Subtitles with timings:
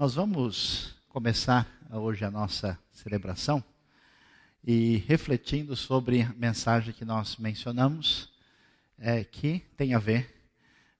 [0.00, 3.62] Nós vamos começar hoje a nossa celebração
[4.64, 8.32] e refletindo sobre a mensagem que nós mencionamos,
[8.98, 10.48] é, que tem a ver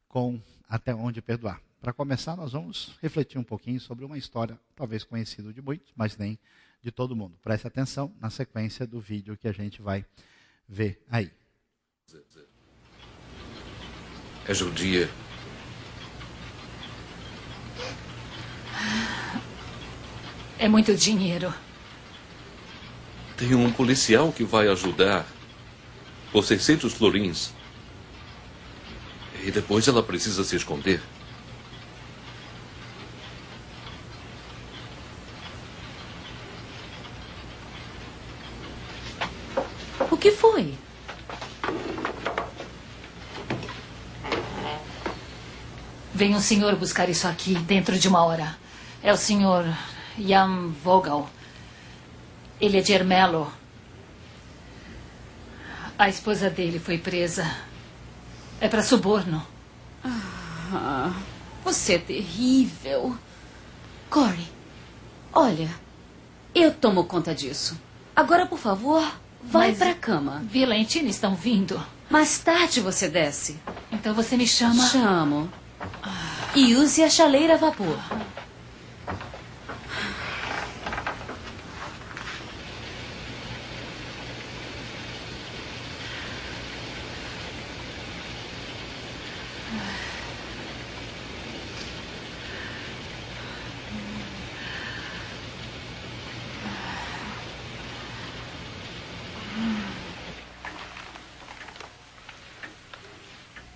[0.07, 1.63] com até onde perdoar.
[1.81, 6.19] Para começar, nós vamos refletir um pouquinho sobre uma história talvez conhecida de muitos, mas
[6.19, 6.39] nem
[6.83, 7.39] de todo mundo.
[7.43, 10.05] Preste atenção na sequência do vídeo que a gente vai
[10.69, 11.33] ver aí.
[14.47, 15.09] É judia.
[20.59, 21.53] É muito dinheiro.
[23.37, 25.27] Tem um policial que vai ajudar.
[26.31, 27.51] Por 600 florins.
[29.43, 31.01] E depois ela precisa se esconder.
[40.11, 40.75] O que foi?
[46.13, 48.57] Vem um senhor buscar isso aqui dentro de uma hora.
[49.03, 49.63] É o senhor
[50.19, 51.29] Jan Vogel.
[52.59, 53.53] Ele é de Ermelo.
[55.99, 57.47] A esposa dele foi presa.
[58.59, 59.47] É para suborno.
[60.03, 61.13] Ah,
[61.63, 63.15] você é terrível.
[64.09, 64.49] Corey,
[65.35, 65.69] olha,
[66.55, 67.79] eu tomo conta disso.
[68.17, 69.03] Agora, por favor,
[69.45, 70.43] vai Mas- pra cama.
[70.51, 71.79] Violentine estão vindo.
[72.09, 73.61] Mais tarde você desce.
[73.93, 74.87] Então você me chama.
[74.89, 75.53] Chamo.
[76.55, 77.99] E use a chaleira a vapor.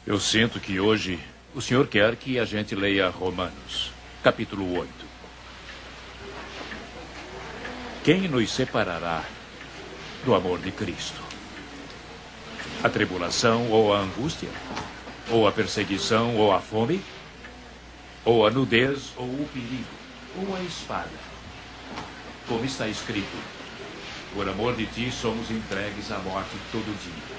[0.07, 1.19] Eu sinto que hoje
[1.55, 3.93] o senhor quer que a gente leia Romanos,
[4.25, 4.91] capítulo 8.
[8.03, 9.25] Quem nos separará
[10.25, 11.23] do amor de Cristo?
[12.83, 14.51] A tribulação ou a angústia?
[15.31, 17.01] Ou a perseguição ou a fome?
[18.25, 19.85] Ou a nudez ou o perigo?
[20.37, 21.09] Ou a espada?
[22.49, 23.39] Como está escrito,
[24.35, 27.37] por amor de ti somos entregues à morte todo dia.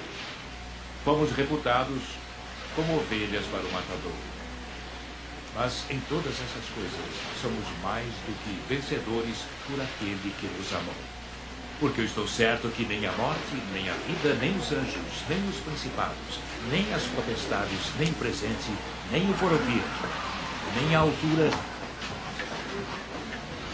[1.04, 2.25] Fomos reputados
[2.76, 4.12] como ovelhas para o matador.
[5.56, 7.10] Mas em todas essas coisas
[7.40, 10.94] somos mais do que vencedores por aquele que nos amou.
[11.80, 15.38] Porque eu estou certo que nem a morte, nem a vida, nem os anjos, nem
[15.48, 18.70] os principados, nem as potestades, nem o presente,
[19.10, 19.82] nem o porvir,
[20.78, 21.50] nem a altura,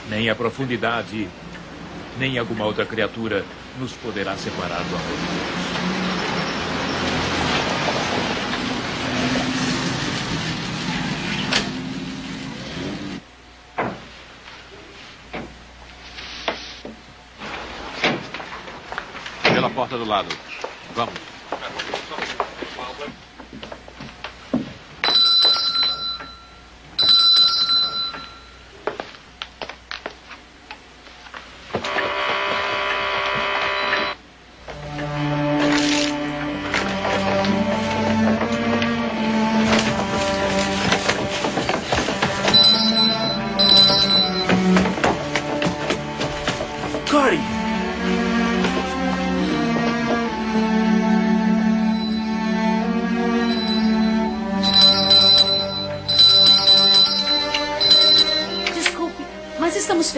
[0.08, 1.28] nem a profundidade,
[2.18, 3.44] nem alguma outra criatura
[3.78, 5.71] nos poderá separar do amor de Deus.
[19.98, 20.28] Do lado.
[20.96, 21.31] Vamos.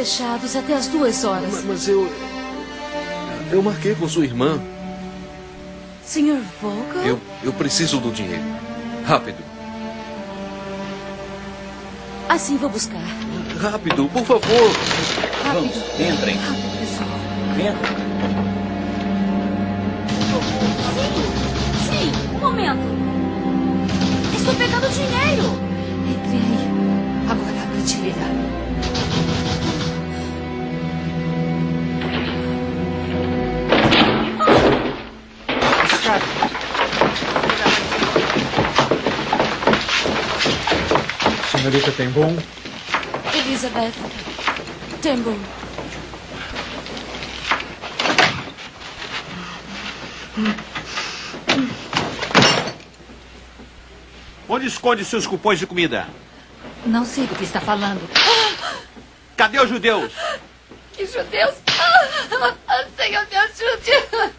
[0.05, 1.51] Fechados até as duas horas.
[1.65, 2.07] Ma- Mas eu.
[3.51, 4.61] Eu marquei com sua irmã.
[6.05, 7.03] Senhor Vogel?
[7.07, 8.43] Eu, eu preciso do dinheiro.
[9.07, 9.39] Rápido.
[12.29, 13.01] Assim vou buscar.
[13.59, 14.71] Rápido, por favor.
[15.43, 15.75] Rápido.
[15.95, 16.37] Entrem.
[16.37, 17.09] Rápido, pessoal.
[17.53, 18.05] Entrem.
[20.95, 22.83] Sim, sim, um momento.
[24.37, 25.45] Estou pegando dinheiro.
[26.11, 27.31] Entre aí.
[27.31, 28.74] Agora a prateleira.
[41.65, 42.37] Senhorita Tembum,
[43.33, 43.95] Elizabeth
[45.01, 45.35] Tembo.
[54.47, 56.07] Onde esconde seus cupons de comida?
[56.85, 58.11] Não sei do que está falando.
[59.35, 60.13] Cadê os judeus?
[60.93, 61.55] Que judeus!
[62.69, 64.35] Ah, Senhor, me ajude!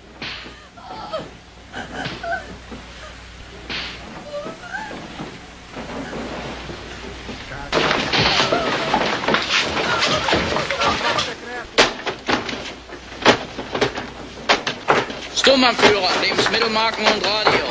[15.65, 17.65] Stromanführer, Lebensmittelmarken und Radio.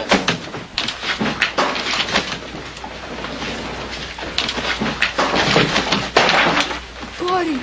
[7.19, 7.61] Corey,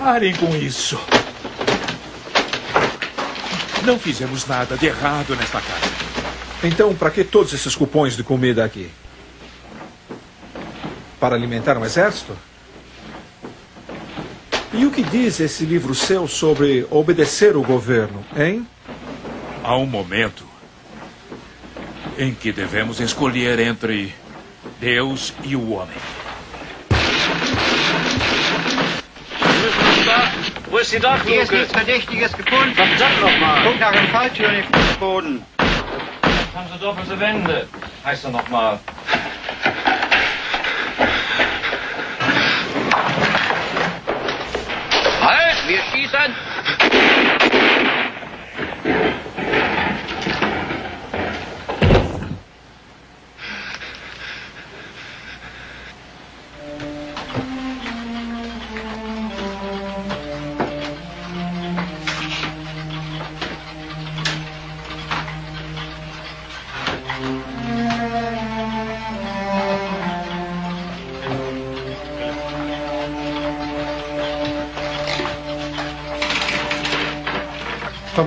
[0.00, 0.98] Parem com isso.
[3.84, 5.94] Não fizemos nada de errado nesta casa.
[6.64, 8.90] Então, para que todos esses cupons de comida aqui?
[11.20, 12.36] Para alimentar um exército?
[14.78, 18.66] E o que diz esse livro seu sobre obedecer o governo, hein?
[19.64, 20.46] Há um momento
[22.18, 24.14] em que devemos escolher entre
[24.78, 25.96] Deus e o homem.
[30.70, 31.32] Wo ist die Dachluke?
[31.32, 32.74] Hier ist nichts Verdächtiges gefunden.
[32.74, 33.62] Verdammt nochmal.
[33.62, 35.42] Guck nach dem Falltüren im Fußboden.
[36.54, 37.66] Haben Sie doppelte Wände.
[38.04, 38.72] Heißt er nochmal.
[38.72, 38.95] Halt,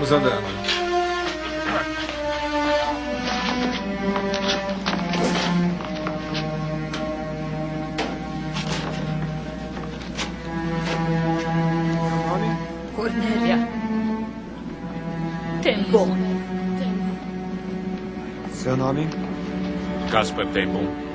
[0.10, 0.48] Vamos andando.
[12.96, 13.68] Cornélia.
[15.62, 16.08] Tempo.
[18.52, 19.08] Seu nome?
[20.10, 21.09] Casper Temple.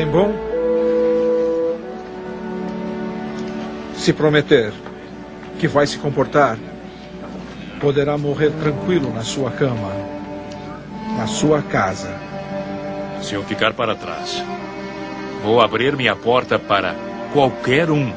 [0.00, 0.32] Tem bom?
[3.94, 4.72] Se prometer
[5.58, 6.56] que vai se comportar,
[7.78, 9.92] poderá morrer tranquilo na sua cama,
[11.18, 12.18] na sua casa.
[13.20, 14.42] Se eu ficar para trás,
[15.42, 16.96] vou abrir minha porta para
[17.34, 18.10] qualquer um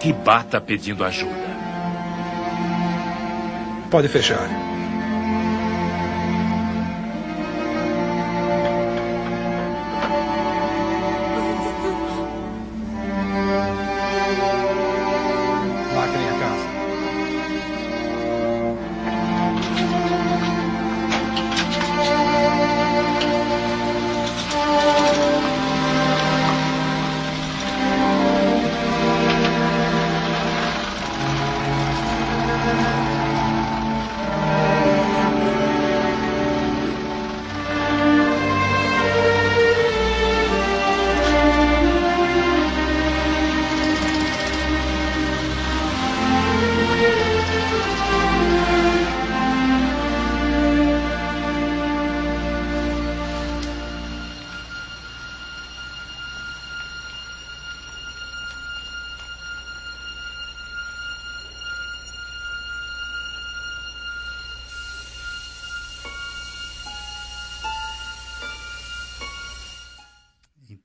[0.00, 1.46] que bata pedindo ajuda.
[3.88, 4.73] Pode fechar.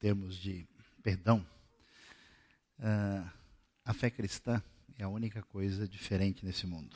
[0.10, 0.66] Termos de
[1.04, 1.46] perdão,
[2.80, 3.30] ah,
[3.86, 4.60] a fé cristã
[4.98, 6.96] é a única coisa diferente nesse mundo.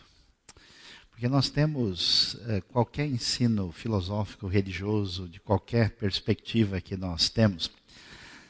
[1.12, 7.70] Porque nós temos eh, qualquer ensino filosófico, religioso, de qualquer perspectiva que nós temos,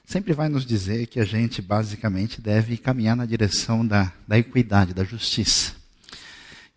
[0.05, 4.93] sempre vai nos dizer que a gente basicamente deve caminhar na direção da, da equidade,
[4.93, 5.75] da justiça.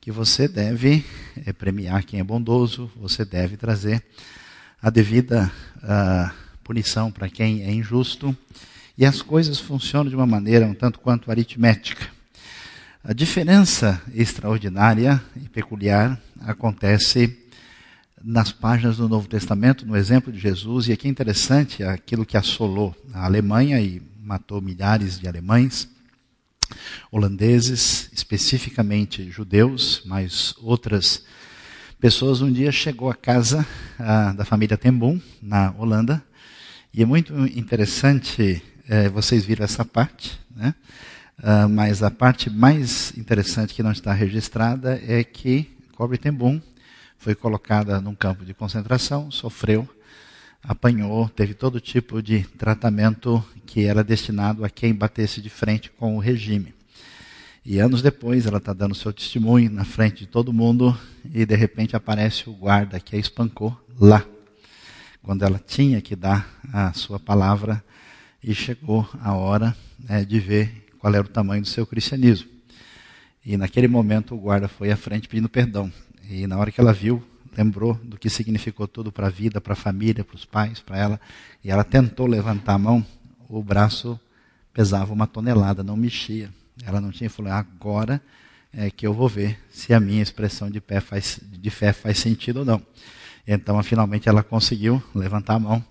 [0.01, 1.05] Que você deve
[1.37, 4.05] eh, premiar quem é bondoso, você deve trazer
[4.83, 5.53] a devida
[5.85, 6.35] ah,
[6.67, 8.37] punição para quem é injusto,
[8.99, 12.09] e as coisas funcionam de uma maneira um tanto quanto aritmética.
[13.05, 17.39] A diferença extraordinária e peculiar acontece
[18.21, 22.37] nas páginas do Novo Testamento, no exemplo de Jesus, e aqui é interessante aquilo que
[22.37, 25.89] assolou a Alemanha e matou milhares de alemães,
[27.13, 31.25] holandeses, especificamente judeus, mas outras
[32.01, 33.65] pessoas um dia chegou à casa
[34.01, 36.26] ah, da família Tembum, na Holanda,
[36.97, 40.75] e é muito interessante é, vocês viram essa parte, né?
[41.43, 46.59] Ah, mas a parte mais interessante que não está registrada é que Cobre Tembum
[47.19, 49.87] foi colocada num campo de concentração, sofreu,
[50.63, 56.17] apanhou, teve todo tipo de tratamento que era destinado a quem batesse de frente com
[56.17, 56.75] o regime.
[57.63, 60.99] E anos depois ela está dando seu testemunho na frente de todo mundo
[61.31, 64.25] e de repente aparece o guarda que a espancou lá,
[65.27, 67.83] quando ela tinha que dar a sua palavra
[68.41, 72.49] e chegou a hora né, de ver qual era o tamanho do seu cristianismo.
[73.45, 75.93] E naquele momento o guarda foi à frente pedindo perdão.
[76.31, 77.21] E na hora que ela viu,
[77.59, 80.97] lembrou do que significou tudo para a vida, para a família, para os pais, para
[80.97, 81.21] ela.
[81.65, 83.05] E ela tentou levantar a mão,
[83.49, 84.21] o braço
[84.73, 86.51] pesava uma tonelada, não mexia.
[86.85, 88.23] Ela não tinha, falou, agora
[88.73, 92.17] é que eu vou ver se a minha expressão de, pé faz, de fé faz
[92.17, 92.81] sentido ou não.
[93.47, 95.85] Então, finalmente, ela conseguiu levantar a mão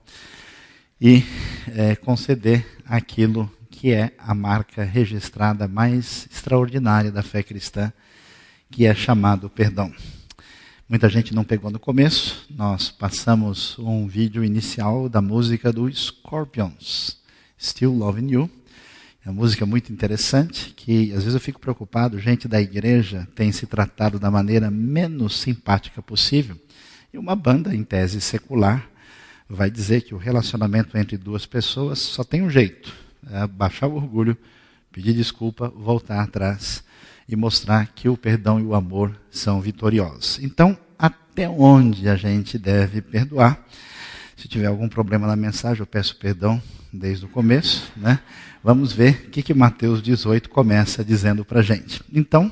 [1.00, 1.24] e
[1.74, 7.94] é, conceder aquilo que é a marca registrada mais extraordinária da fé cristã,
[8.70, 9.94] que é chamado perdão.
[10.88, 17.18] Muita gente não pegou no começo, nós passamos um vídeo inicial da música do Scorpions,
[17.60, 18.50] Still Loving You.
[19.26, 23.52] É uma música muito interessante, que às vezes eu fico preocupado, gente da igreja tem
[23.52, 26.60] se tratado da maneira menos simpática possível.
[27.16, 28.90] E uma banda, em tese secular,
[29.50, 32.94] vai dizer que o relacionamento entre duas pessoas só tem um jeito:
[33.32, 34.38] é baixar o orgulho,
[34.92, 36.84] pedir desculpa, voltar atrás
[37.26, 40.40] e mostrar que o perdão e o amor são vitoriosos.
[40.44, 43.66] Então, até onde a gente deve perdoar?
[44.36, 48.20] Se tiver algum problema na mensagem, eu peço perdão desde o começo, né?
[48.62, 52.04] Vamos ver o que, que Mateus 18 começa dizendo para a gente.
[52.12, 52.52] Então,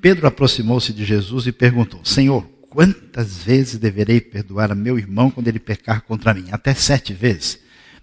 [0.00, 5.46] Pedro aproximou-se de Jesus e perguntou: Senhor, quantas vezes deverei perdoar a meu irmão quando
[5.46, 6.46] ele pecar contra mim?
[6.50, 7.58] Até sete vezes.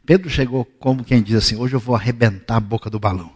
[0.06, 3.32] Pedro chegou como quem diz assim: hoje eu vou arrebentar a boca do balão.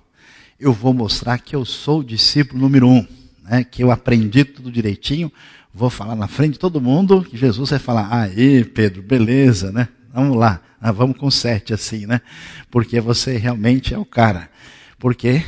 [0.59, 3.07] Eu vou mostrar que eu sou o discípulo número um,
[3.43, 3.63] né?
[3.63, 5.31] que eu aprendi tudo direitinho.
[5.73, 9.87] Vou falar na frente de todo mundo que Jesus vai falar: aí, Pedro, beleza, né?
[10.13, 12.21] Vamos lá, ah, vamos com sete assim, né?
[12.69, 14.51] Porque você realmente é o cara.
[14.99, 15.43] Porque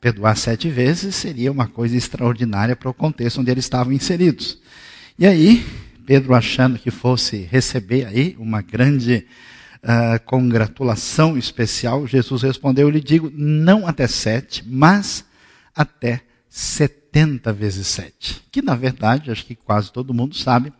[0.00, 4.58] perdoar sete vezes seria uma coisa extraordinária para o contexto onde eles estavam inseridos.
[5.20, 5.62] E aí,
[6.06, 9.26] Pedro achando que fosse receber aí uma grande
[9.82, 15.22] uh, congratulação especial, Jesus respondeu: Eu lhe digo, não até sete, mas
[15.76, 18.42] até setenta vezes sete.
[18.50, 20.72] Que na verdade, acho que quase todo mundo sabe,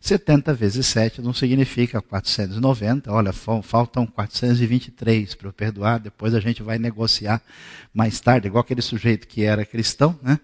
[0.00, 3.12] 70 vezes 7 não significa 490.
[3.12, 5.98] Olha, faltam 423 para eu perdoar.
[5.98, 7.42] Depois a gente vai negociar
[7.92, 10.38] mais tarde, igual aquele sujeito que era cristão, né?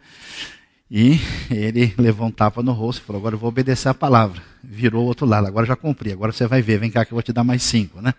[0.96, 1.18] E
[1.50, 4.40] ele levou um tapa no rosto e falou: Agora eu vou obedecer a palavra.
[4.62, 7.16] Virou o outro lado, agora já cumpri, agora você vai ver, vem cá que eu
[7.16, 8.00] vou te dar mais cinco.
[8.00, 8.14] Né?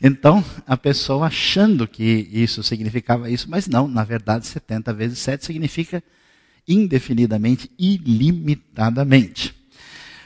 [0.00, 5.44] Então, a pessoa achando que isso significava isso, mas não, na verdade, 70 vezes 7
[5.44, 6.00] significa
[6.66, 9.52] indefinidamente, ilimitadamente.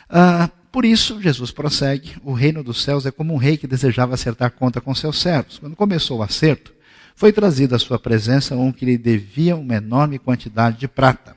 [0.07, 4.12] Ah, por isso, Jesus prossegue: o reino dos céus é como um rei que desejava
[4.12, 5.59] acertar conta com seus servos.
[5.59, 6.75] Quando começou o acerto,
[7.15, 11.35] foi trazido à sua presença um que lhe devia uma enorme quantidade de prata.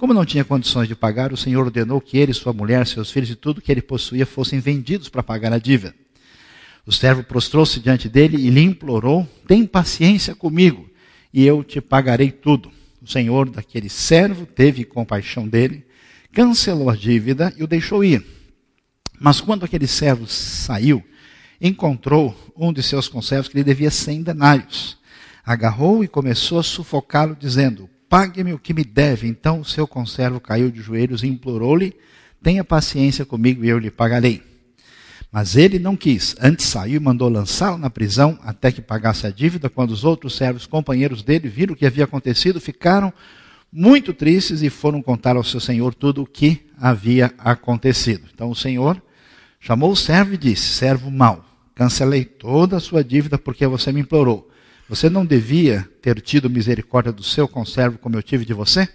[0.00, 3.28] Como não tinha condições de pagar, o Senhor ordenou que ele, sua mulher, seus filhos
[3.28, 5.94] e tudo que ele possuía fossem vendidos para pagar a dívida.
[6.86, 10.88] O servo prostrou-se diante dele e lhe implorou: Tem paciência comigo,
[11.34, 12.72] e eu te pagarei tudo.
[13.02, 15.84] O Senhor daquele servo teve compaixão dele
[16.32, 18.24] cancelou a dívida e o deixou ir.
[19.20, 21.04] Mas quando aquele servo saiu,
[21.60, 24.96] encontrou um de seus conservos que lhe devia cem denários.
[25.44, 29.28] Agarrou e começou a sufocá-lo, dizendo: Pague-me o que me deve.
[29.28, 31.94] Então o seu conservo caiu de joelhos e implorou-lhe:
[32.42, 34.42] Tenha paciência comigo e eu lhe pagarei.
[35.30, 36.34] Mas ele não quis.
[36.40, 39.70] Antes saiu e mandou lançá-lo na prisão até que pagasse a dívida.
[39.70, 43.12] Quando os outros servos, companheiros dele, viram o que havia acontecido, ficaram
[43.72, 48.26] muito tristes e foram contar ao seu senhor tudo o que havia acontecido.
[48.34, 49.00] Então o senhor
[49.60, 51.44] chamou o servo e disse: Servo mau,
[51.76, 54.49] cancelei toda a sua dívida porque você me implorou.
[54.90, 58.88] Você não devia ter tido misericórdia do seu conservo como eu tive de você?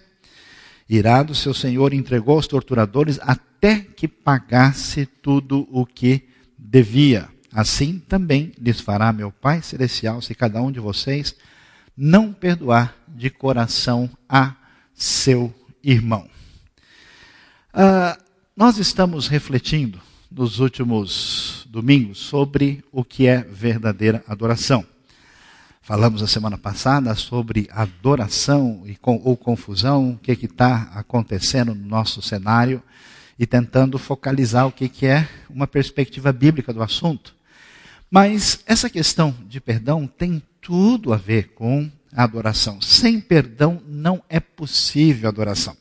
[0.90, 7.30] Irado, seu senhor entregou aos torturadores até que pagasse tudo o que devia.
[7.50, 11.34] Assim também lhes fará meu Pai Celestial se cada um de vocês
[11.96, 14.54] não perdoar de coração a
[14.94, 16.28] seu irmão.
[17.74, 18.22] Uh,
[18.54, 24.86] nós estamos refletindo nos últimos domingos sobre o que é verdadeira adoração.
[25.86, 32.24] Falamos a semana passada sobre adoração e ou confusão, o que está acontecendo no nosso
[32.24, 32.82] cenário.
[33.38, 37.36] e tentando focalizar o que, que é uma perspectiva bíblica do assunto.
[38.10, 42.82] Mas essa questão de perdão tem tudo a ver com a adoração.
[42.82, 45.78] Sem perdão não é possível adoração.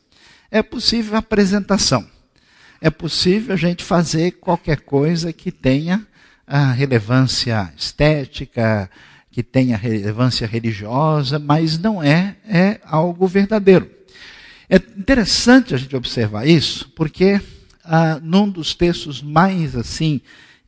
[0.51, 2.07] É possível apresentação.
[2.79, 6.07] É possível a gente fazer qualquer coisa que tenha
[6.47, 8.91] a relevância estética,
[9.35, 13.91] que tenha relevância religiosa, mas não é, é algo verdadeiro.
[14.71, 17.41] É interessante a gente observar isso, porque
[17.85, 20.21] ah, num dos textos mais assim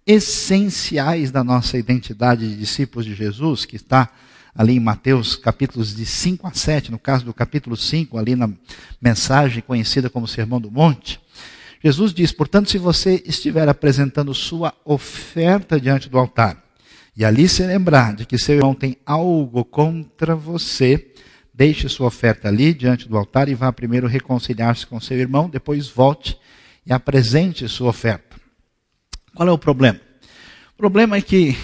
[0.04, 4.11] essenciais da nossa identidade de discípulos de Jesus, que está
[4.52, 8.50] ali em Mateus capítulos de 5 a 7, no caso do capítulo 5, ali na
[9.00, 11.20] mensagem conhecida como Sermão do Monte,
[11.85, 16.65] Jesus diz: portanto, se você estiver apresentando sua oferta diante do altar,
[17.16, 21.14] e ali se lembrar de que seu irmão tem algo contra você,
[21.54, 25.88] deixe sua oferta ali diante do altar e vá primeiro reconciliar-se com seu irmão, depois
[25.88, 26.38] volte
[26.85, 28.37] e apresente sua oferta.
[29.35, 29.99] Qual é o problema?
[30.75, 31.56] O problema é que,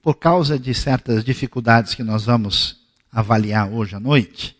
[0.00, 2.76] por causa de certas dificuldades que nós vamos
[3.10, 4.56] avaliar hoje à noite,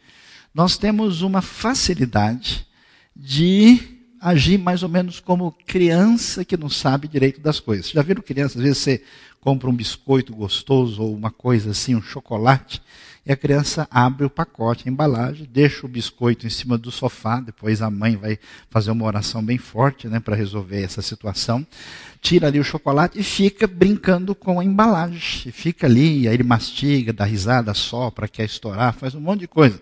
[0.52, 2.66] nós temos uma facilidade
[3.14, 3.78] de
[4.20, 7.90] agir mais ou menos como criança que não sabe direito das coisas.
[7.90, 8.58] Já viram criança?
[8.58, 9.02] Às vezes você
[9.40, 12.82] compra um biscoito gostoso ou uma coisa assim, um chocolate,
[13.24, 17.38] e a criança abre o pacote, a embalagem, deixa o biscoito em cima do sofá,
[17.38, 18.38] depois a mãe vai
[18.70, 21.66] fazer uma oração bem forte né, para resolver essa situação,
[22.20, 25.52] tira ali o chocolate e fica brincando com a embalagem.
[25.52, 29.80] Fica ali, aí ele mastiga, dá risada, sopra, quer estourar, faz um monte de coisa.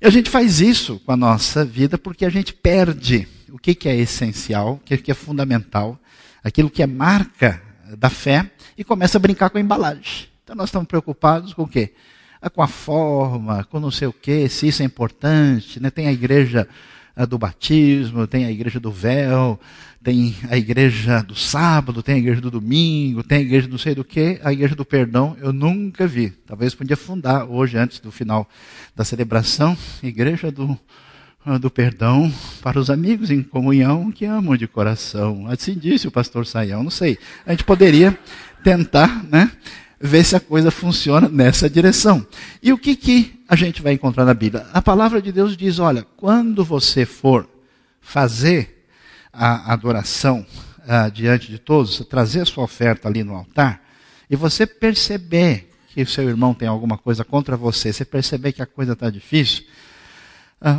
[0.00, 3.74] E a gente faz isso com a nossa vida porque a gente perde o que,
[3.74, 5.98] que é essencial, o que, que é fundamental,
[6.42, 7.65] aquilo que é marca
[7.96, 10.28] da fé, e começa a brincar com a embalagem.
[10.42, 11.92] Então nós estamos preocupados com o quê?
[12.40, 15.80] Ah, com a forma, com não sei o quê, se isso é importante.
[15.80, 15.90] Né?
[15.90, 16.68] Tem a igreja
[17.14, 19.58] ah, do batismo, tem a igreja do véu,
[20.02, 23.94] tem a igreja do sábado, tem a igreja do domingo, tem a igreja não sei
[23.94, 26.30] do que, a igreja do perdão eu nunca vi.
[26.30, 28.48] Talvez podia fundar hoje, antes do final
[28.94, 30.78] da celebração, igreja do
[31.60, 35.46] do perdão para os amigos em comunhão que amam de coração.
[35.48, 37.16] Assim disse o pastor Saião, não sei.
[37.46, 38.18] A gente poderia
[38.64, 39.52] tentar, né,
[40.00, 42.26] ver se a coisa funciona nessa direção.
[42.60, 44.66] E o que, que a gente vai encontrar na Bíblia?
[44.72, 47.48] A palavra de Deus diz: olha, quando você for
[48.00, 48.88] fazer
[49.32, 50.44] a adoração
[50.86, 53.82] ah, diante de todos, trazer a sua oferta ali no altar,
[54.28, 58.60] e você perceber que o seu irmão tem alguma coisa contra você, você perceber que
[58.60, 59.64] a coisa está difícil,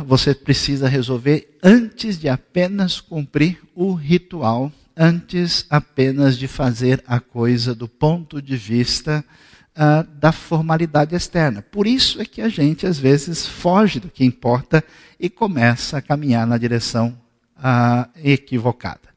[0.06, 7.74] você precisa resolver antes de apenas cumprir o ritual, antes apenas de fazer a coisa
[7.74, 9.24] do ponto de vista
[9.78, 11.62] uh, da formalidade externa.
[11.62, 14.82] Por isso é que a gente às vezes foge do que importa
[15.18, 17.16] e começa a caminhar na direção
[17.56, 19.08] uh, equivocada.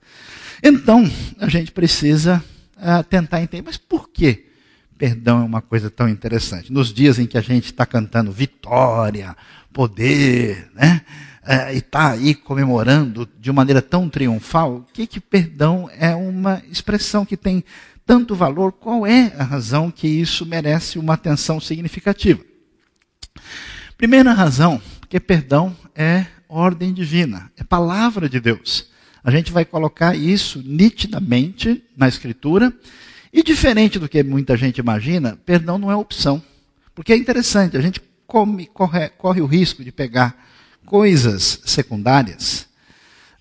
[0.63, 2.43] Então, a gente precisa
[2.77, 4.47] uh, tentar entender, mas por que
[4.95, 6.71] perdão é uma coisa tão interessante?
[6.71, 9.35] Nos dias em que a gente está cantando vitória,
[9.73, 11.01] poder, né?
[11.43, 16.61] É, e está aí comemorando de maneira tão triunfal, o que, que perdão é uma
[16.69, 17.63] expressão que tem
[18.05, 18.71] tanto valor?
[18.73, 22.43] Qual é a razão que isso merece uma atenção significativa?
[23.97, 28.89] Primeira razão, porque perdão é ordem divina, é palavra de Deus.
[29.23, 32.73] A gente vai colocar isso nitidamente na Escritura.
[33.31, 36.41] E diferente do que muita gente imagina, perdão não é opção.
[36.93, 40.33] Porque é interessante, a gente come, corre, corre o risco de pegar
[40.85, 42.65] coisas secundárias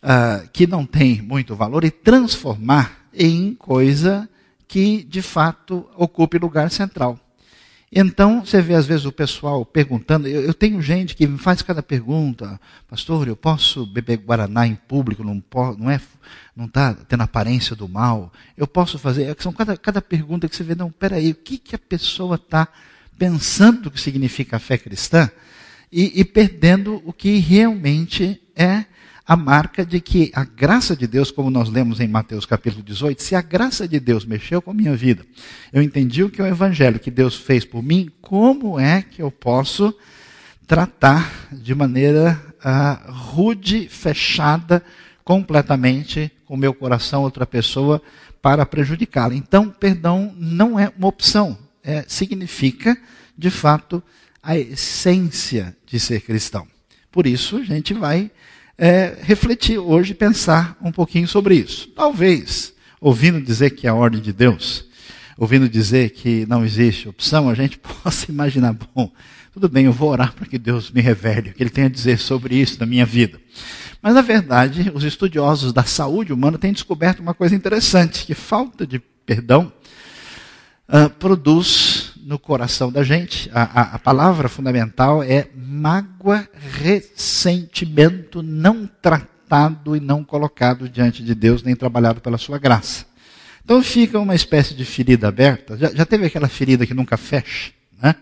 [0.02, 4.28] uh, que não têm muito valor e transformar em coisa
[4.66, 7.16] que de fato ocupe lugar central.
[7.92, 11.62] Então, você vê às vezes o pessoal perguntando, eu, eu, tenho gente que me faz
[11.62, 15.40] cada pergunta, pastor, eu posso beber Guaraná em público, não,
[15.78, 16.00] não é,
[16.54, 20.56] não está tendo aparência do mal, eu posso fazer, é são cada, cada pergunta que
[20.56, 22.68] você vê, não, peraí, o que, que a pessoa está
[23.20, 25.30] pensando o que significa a fé cristã
[25.92, 28.86] e, e perdendo o que realmente é
[29.26, 33.22] a marca de que a graça de Deus, como nós lemos em Mateus capítulo 18,
[33.22, 35.22] se a graça de Deus mexeu com a minha vida,
[35.70, 39.20] eu entendi o que é o evangelho que Deus fez por mim, como é que
[39.20, 39.94] eu posso
[40.66, 44.82] tratar de maneira uh, rude, fechada,
[45.22, 48.00] completamente com o meu coração outra pessoa
[48.40, 49.34] para prejudicá-la.
[49.34, 52.96] Então, perdão não é uma opção, é, significa,
[53.36, 54.02] de fato,
[54.42, 56.66] a essência de ser cristão.
[57.10, 58.30] Por isso, a gente vai
[58.78, 61.88] é, refletir hoje, pensar um pouquinho sobre isso.
[61.88, 64.86] Talvez, ouvindo dizer que é a ordem de Deus,
[65.36, 69.12] ouvindo dizer que não existe opção, a gente possa imaginar, bom,
[69.52, 71.88] tudo bem, eu vou orar para que Deus me revele o que Ele tem a
[71.88, 73.40] dizer sobre isso na minha vida.
[74.00, 78.86] Mas, na verdade, os estudiosos da saúde humana têm descoberto uma coisa interessante, que falta
[78.86, 79.72] de perdão
[80.90, 86.48] uh, produz no coração da gente, a, a, a palavra fundamental é mágoa,
[86.80, 93.06] ressentimento não tratado e não colocado diante de Deus, nem trabalhado pela sua graça.
[93.64, 95.76] Então fica uma espécie de ferida aberta.
[95.76, 97.72] Já, já teve aquela ferida que nunca fecha?
[98.00, 98.14] Né?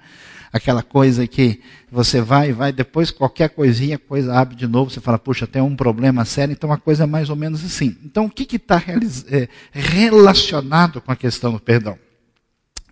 [0.50, 4.90] Aquela coisa que você vai e vai, depois qualquer coisinha, a coisa abre de novo,
[4.90, 7.96] você fala, puxa, tem um problema sério, então a coisa é mais ou menos assim.
[8.02, 8.83] Então o que está
[9.31, 11.98] é, relacionado com a questão do perdão?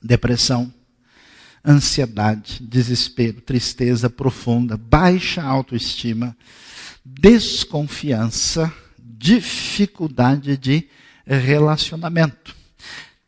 [0.07, 0.73] Depressão,
[1.67, 6.37] ansiedade, desespero, tristeza profunda, baixa autoestima,
[7.05, 10.89] desconfiança, dificuldade de
[11.27, 12.55] relacionamento.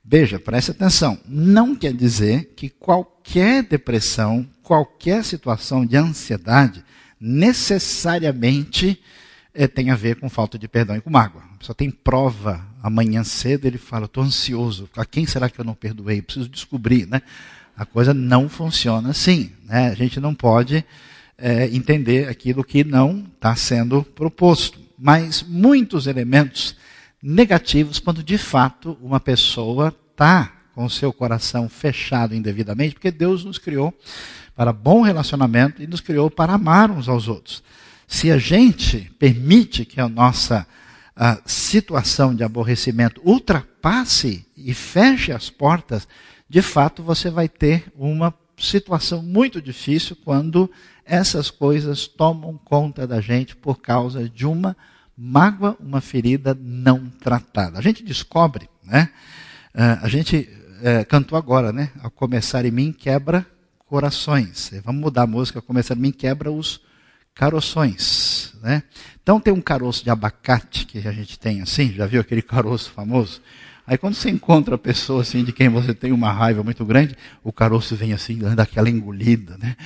[0.05, 1.19] Veja, preste atenção.
[1.27, 6.85] Não quer dizer que qualquer depressão, qualquer situação de ansiedade,
[7.21, 9.03] necessariamente
[9.53, 11.43] é, tem a ver com falta de perdão e com mágoa.
[11.61, 14.89] Só tem prova amanhã cedo, ele fala: estou ansioso.
[14.97, 16.23] A quem será que eu não perdoei?
[16.23, 17.23] Preciso descobrir, né?
[17.77, 19.53] A coisa não funciona assim.
[19.65, 19.89] Né?
[19.89, 20.85] A gente não pode
[21.37, 24.81] é, entender aquilo que não está sendo proposto.
[24.99, 26.77] Mas muitos elementos
[27.23, 33.45] negativos quando de fato uma pessoa está com o seu coração fechado indevidamente, porque Deus
[33.45, 33.93] nos criou
[34.57, 37.63] para bom relacionamento e nos criou para amar uns aos outros.
[38.07, 40.67] Se a gente permite que a nossa
[41.21, 46.07] a situação de aborrecimento ultrapasse e feche as portas,
[46.49, 50.71] de fato você vai ter uma situação muito difícil quando
[51.05, 54.77] essas coisas tomam conta da gente por causa de uma
[55.17, 57.81] mágoa, uma ferida não tratada.
[57.81, 59.11] A gente descobre, né?
[59.75, 61.91] Uh, a gente uh, cantou agora, né?
[62.01, 63.45] Ao começar em mim quebra
[63.87, 64.71] corações.
[64.85, 65.59] Vamos mudar a música.
[65.59, 66.81] Ao começar em mim quebra os
[67.39, 68.83] caroções, né?
[69.23, 72.91] Então tem um caroço de abacate que a gente tem assim, já viu aquele caroço
[72.91, 73.41] famoso?
[73.87, 77.17] Aí quando você encontra a pessoa assim de quem você tem uma raiva muito grande,
[77.45, 79.77] o caroço vem assim, dando aquela engolida, né?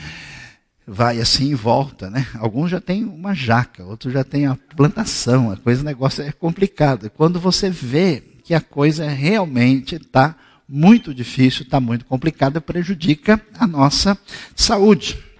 [0.87, 2.27] vai assim e volta, né?
[2.38, 6.33] Alguns já têm uma jaca, outros já têm a plantação, a coisa, o negócio é
[6.33, 7.11] complicado.
[7.11, 10.35] Quando você vê que a coisa realmente está
[10.69, 14.19] muito difícil, está muito complicada, prejudica a nossa
[14.57, 15.32] saúde.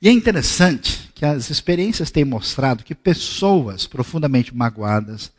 [0.00, 5.32] E é interessante que as experiências têm mostrado que pessoas profundamente magoadas,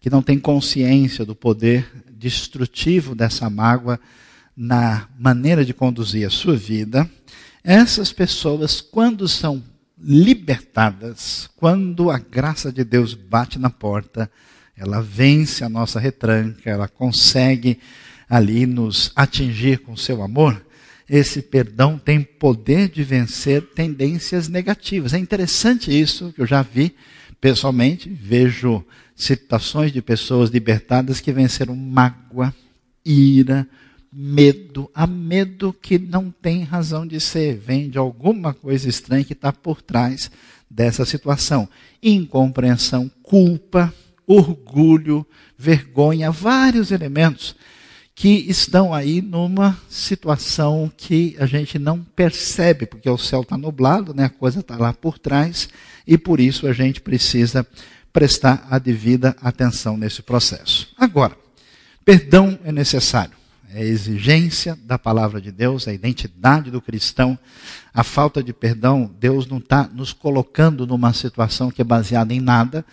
[0.00, 4.00] que não têm consciência do poder destrutivo dessa mágoa
[4.56, 7.08] na maneira de conduzir a sua vida,
[7.62, 9.62] essas pessoas, quando são
[9.98, 14.30] libertadas, quando a graça de Deus bate na porta,
[14.76, 17.78] ela vence a nossa retranca, ela consegue
[18.28, 20.64] ali nos atingir com seu amor,
[21.10, 25.12] esse perdão tem poder de vencer tendências negativas.
[25.12, 26.94] É interessante isso que eu já vi
[27.40, 28.84] pessoalmente, vejo
[29.16, 32.54] citações de pessoas libertadas que venceram mágoa,
[33.04, 33.66] ira,
[34.12, 39.32] medo, há medo que não tem razão de ser, vem de alguma coisa estranha que
[39.32, 40.30] está por trás
[40.70, 41.68] dessa situação.
[42.00, 43.92] Incompreensão, culpa,
[44.28, 45.26] orgulho,
[45.58, 47.56] vergonha, vários elementos
[48.20, 54.12] que estão aí numa situação que a gente não percebe, porque o céu está nublado,
[54.12, 54.26] né?
[54.26, 55.70] a coisa está lá por trás,
[56.06, 57.66] e por isso a gente precisa
[58.12, 60.92] prestar a devida atenção nesse processo.
[60.98, 61.34] Agora,
[62.04, 63.40] perdão é necessário
[63.72, 67.38] é a exigência da palavra de Deus, a identidade do cristão.
[67.94, 72.40] A falta de perdão, Deus não está nos colocando numa situação que é baseada em
[72.40, 72.84] nada,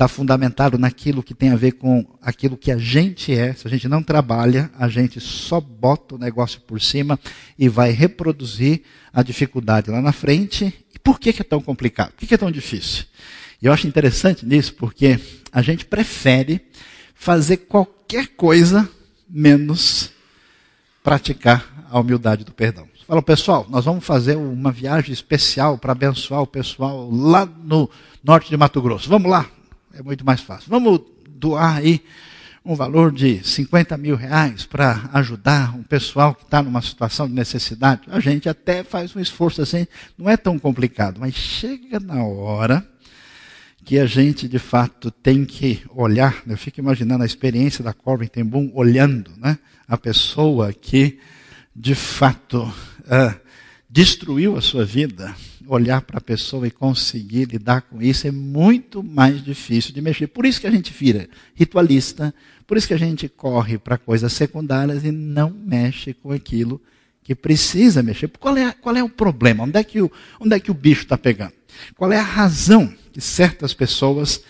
[0.00, 3.52] está fundamentado naquilo que tem a ver com aquilo que a gente é.
[3.52, 7.20] Se a gente não trabalha, a gente só bota o negócio por cima
[7.58, 8.80] e vai reproduzir
[9.12, 10.74] a dificuldade lá na frente.
[10.94, 12.12] E por que, que é tão complicado?
[12.12, 13.04] Por que, que é tão difícil?
[13.60, 15.20] E eu acho interessante nisso porque
[15.52, 16.62] a gente prefere
[17.14, 18.88] fazer qualquer coisa
[19.28, 20.10] menos
[21.04, 22.88] praticar a humildade do perdão.
[23.06, 27.90] Fala, pessoal, nós vamos fazer uma viagem especial para abençoar o pessoal lá no
[28.24, 29.06] norte de Mato Grosso.
[29.06, 29.46] Vamos lá,
[29.94, 30.68] é muito mais fácil.
[30.68, 32.02] Vamos doar aí
[32.64, 37.34] um valor de 50 mil reais para ajudar um pessoal que está numa situação de
[37.34, 38.02] necessidade.
[38.08, 42.86] A gente até faz um esforço assim, não é tão complicado, mas chega na hora
[43.84, 46.42] que a gente de fato tem que olhar.
[46.46, 49.58] Eu fico imaginando a experiência da Corbin Tembum olhando, né?
[49.88, 51.18] a pessoa que,
[51.74, 53.40] de fato, uh,
[53.88, 55.34] destruiu a sua vida,
[55.72, 60.26] olhar para a pessoa e conseguir lidar com isso é muito mais difícil de mexer.
[60.26, 62.34] Por isso que a gente vira ritualista,
[62.66, 66.80] por isso que a gente corre para coisas secundárias e não mexe com aquilo
[67.22, 68.28] que precisa mexer.
[68.40, 69.62] Qual é, qual é o problema?
[69.62, 71.52] Onde é que o, onde é que o bicho está pegando?
[71.96, 74.42] Qual é a razão que certas pessoas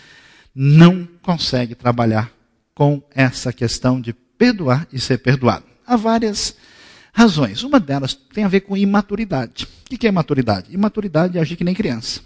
[0.55, 2.31] não conseguem trabalhar
[2.73, 5.65] com essa questão de perdoar e ser perdoado?
[5.85, 6.55] Há várias
[7.13, 7.61] razões.
[7.61, 9.67] Uma delas tem a ver com imaturidade.
[9.91, 10.73] O que é imaturidade?
[10.73, 12.21] Imaturidade é agir que nem criança.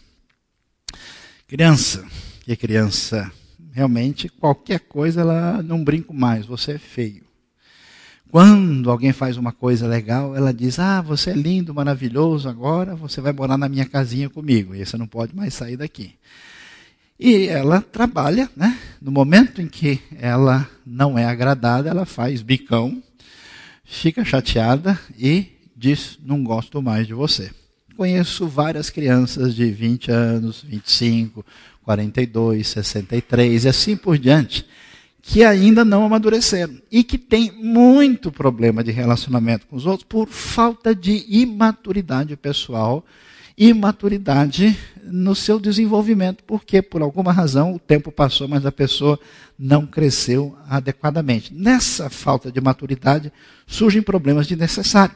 [1.47, 2.06] Criança,
[2.43, 3.32] que é criança,
[3.73, 7.23] realmente, qualquer coisa ela não brinca mais, você é feio.
[8.30, 13.19] Quando alguém faz uma coisa legal, ela diz: Ah, você é lindo, maravilhoso, agora você
[13.19, 16.13] vai morar na minha casinha comigo, e você não pode mais sair daqui.
[17.19, 18.78] E ela trabalha, né?
[19.01, 23.01] No momento em que ela não é agradada, ela faz bicão,
[23.84, 27.51] fica chateada e diz: Não gosto mais de você.
[27.97, 31.45] Conheço várias crianças de 20 anos, 25,
[31.83, 34.65] 42, 63 e assim por diante,
[35.21, 40.27] que ainda não amadureceram e que têm muito problema de relacionamento com os outros por
[40.27, 43.05] falta de imaturidade pessoal,
[43.57, 49.17] imaturidade no seu desenvolvimento, porque por alguma razão o tempo passou, mas a pessoa
[49.57, 51.53] não cresceu adequadamente.
[51.53, 53.31] Nessa falta de maturidade
[53.65, 55.15] surgem problemas de necessário.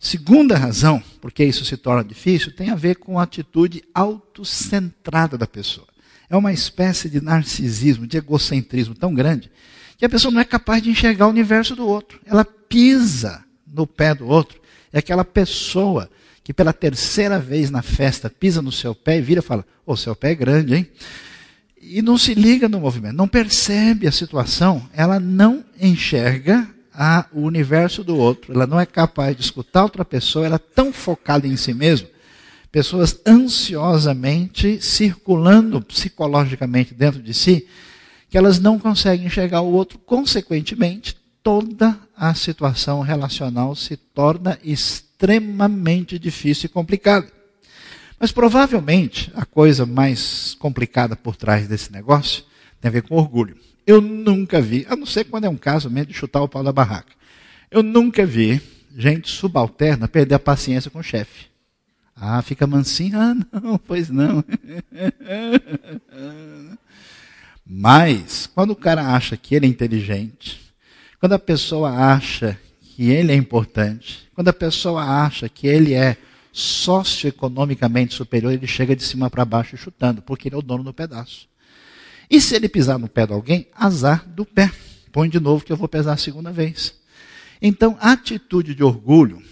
[0.00, 5.46] Segunda razão, porque isso se torna difícil, tem a ver com a atitude autocentrada da
[5.46, 5.88] pessoa.
[6.30, 9.50] É uma espécie de narcisismo, de egocentrismo tão grande,
[9.96, 12.20] que a pessoa não é capaz de enxergar o universo do outro.
[12.24, 14.60] Ela pisa no pé do outro.
[14.92, 16.08] É aquela pessoa
[16.44, 19.92] que pela terceira vez na festa pisa no seu pé e vira e fala: Ô,
[19.92, 20.86] oh, seu pé é grande, hein?
[21.80, 26.68] E não se liga no movimento, não percebe a situação, ela não enxerga
[27.00, 30.74] a, o universo do outro, ela não é capaz de escutar outra pessoa, ela é
[30.74, 32.08] tão focada em si mesma,
[32.72, 37.68] pessoas ansiosamente circulando psicologicamente dentro de si,
[38.28, 46.18] que elas não conseguem enxergar o outro, consequentemente, toda a situação relacional se torna extremamente
[46.18, 47.30] difícil e complicada.
[48.18, 52.42] Mas provavelmente a coisa mais complicada por trás desse negócio
[52.80, 53.56] tem a ver com orgulho.
[53.88, 56.62] Eu nunca vi, a não ser quando é um caso mesmo de chutar o pau
[56.62, 57.14] da barraca.
[57.70, 58.60] Eu nunca vi
[58.94, 61.46] gente subalterna perder a paciência com o chefe.
[62.14, 63.18] Ah, fica mansinho?
[63.18, 64.44] Ah, não, pois não.
[67.64, 70.60] Mas, quando o cara acha que ele é inteligente,
[71.18, 76.18] quando a pessoa acha que ele é importante, quando a pessoa acha que ele é
[76.52, 80.92] socioeconomicamente superior, ele chega de cima para baixo chutando, porque ele é o dono do
[80.92, 81.47] pedaço.
[82.30, 84.70] E se ele pisar no pé de alguém, azar do pé.
[85.10, 86.94] Põe de novo que eu vou pesar a segunda vez.
[87.60, 89.42] Então, a atitude de orgulho,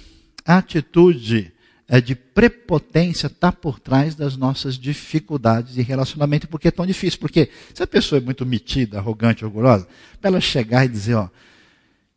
[0.44, 1.52] a atitude
[1.88, 6.46] é, de prepotência está por trás das nossas dificuldades de relacionamento.
[6.48, 7.18] Porque é tão difícil?
[7.18, 9.88] Porque se a pessoa é muito metida, arrogante, orgulhosa,
[10.20, 11.28] para ela chegar e dizer, ó,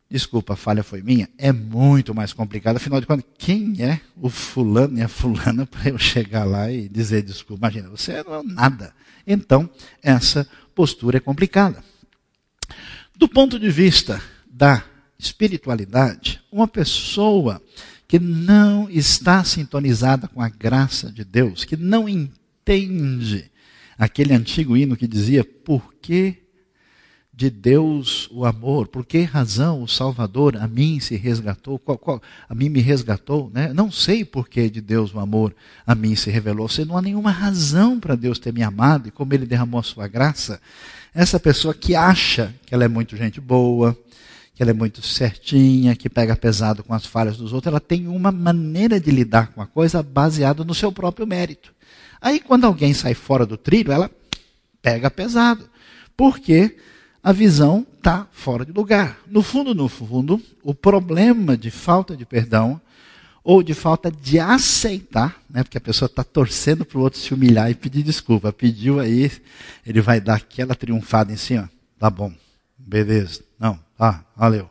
[0.09, 2.77] desculpa, a falha foi minha, é muito mais complicado.
[2.77, 6.89] Afinal de contas, quem é o fulano e a fulana para eu chegar lá e
[6.89, 7.67] dizer desculpa?
[7.67, 8.93] Imagina, você não é nada.
[9.31, 9.69] Então,
[10.01, 11.83] essa postura é complicada.
[13.15, 14.83] Do ponto de vista da
[15.19, 17.61] espiritualidade, uma pessoa
[18.07, 23.51] que não está sintonizada com a graça de Deus, que não entende
[23.99, 26.48] aquele antigo hino que dizia: Por que
[27.39, 32.21] de Deus o amor, por que razão o Salvador a mim se resgatou, qual, qual,
[32.49, 33.71] a mim me resgatou, né?
[33.71, 35.55] Não sei por que de Deus o amor
[35.87, 36.67] a mim se revelou.
[36.67, 39.83] Você não há nenhuma razão para Deus ter me amado e como Ele derramou a
[39.83, 40.59] sua graça.
[41.15, 43.97] Essa pessoa que acha que ela é muito gente boa,
[44.53, 48.05] que ela é muito certinha, que pega pesado com as falhas dos outros, ela tem
[48.05, 51.73] uma maneira de lidar com a coisa baseada no seu próprio mérito.
[52.19, 54.11] Aí quando alguém sai fora do trilho, ela
[54.81, 55.69] pega pesado.
[56.17, 56.75] Por quê?
[57.23, 59.19] A visão está fora de lugar.
[59.27, 62.79] No fundo, no fundo, o problema de falta de perdão
[63.43, 67.33] ou de falta de aceitar, né, porque a pessoa está torcendo para o outro se
[67.33, 68.53] humilhar e pedir desculpa.
[68.53, 69.31] Pediu aí,
[69.85, 71.69] ele vai dar aquela triunfada em cima.
[71.97, 72.31] Tá bom,
[72.77, 73.41] beleza.
[73.59, 74.69] Não, ah, valeu.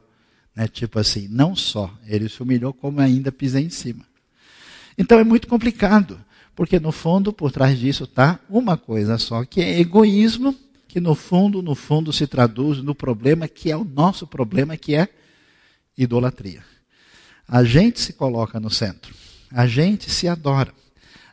[0.54, 4.04] Né, tipo assim, não só ele se humilhou, como ainda pisei em cima.
[4.96, 6.18] Então é muito complicado,
[6.56, 10.54] porque no fundo, por trás disso está uma coisa só, que é egoísmo
[10.88, 14.94] que no fundo, no fundo se traduz no problema que é o nosso problema, que
[14.94, 15.08] é
[15.96, 16.64] idolatria.
[17.46, 19.14] A gente se coloca no centro,
[19.52, 20.72] a gente se adora,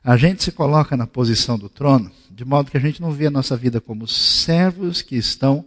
[0.04, 3.28] a gente se coloca na posição do trono, de modo que a gente não vê
[3.28, 5.66] a nossa vida como servos que estão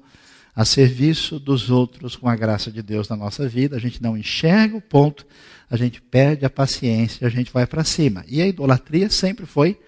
[0.55, 4.17] a serviço dos outros com a graça de Deus na nossa vida, a gente não
[4.17, 5.25] enxerga o ponto,
[5.71, 8.25] a gente perde a paciência, a gente vai para cima.
[8.27, 9.79] E a idolatria sempre foi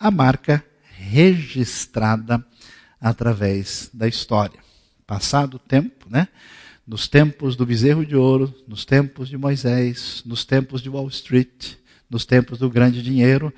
[0.00, 0.64] a marca
[0.96, 2.44] registrada
[3.00, 4.58] através da história.
[5.06, 6.28] Passado o tempo, né?
[6.86, 11.76] Nos tempos do bezerro de ouro, nos tempos de Moisés, nos tempos de Wall Street,
[12.10, 13.52] nos tempos do grande dinheiro,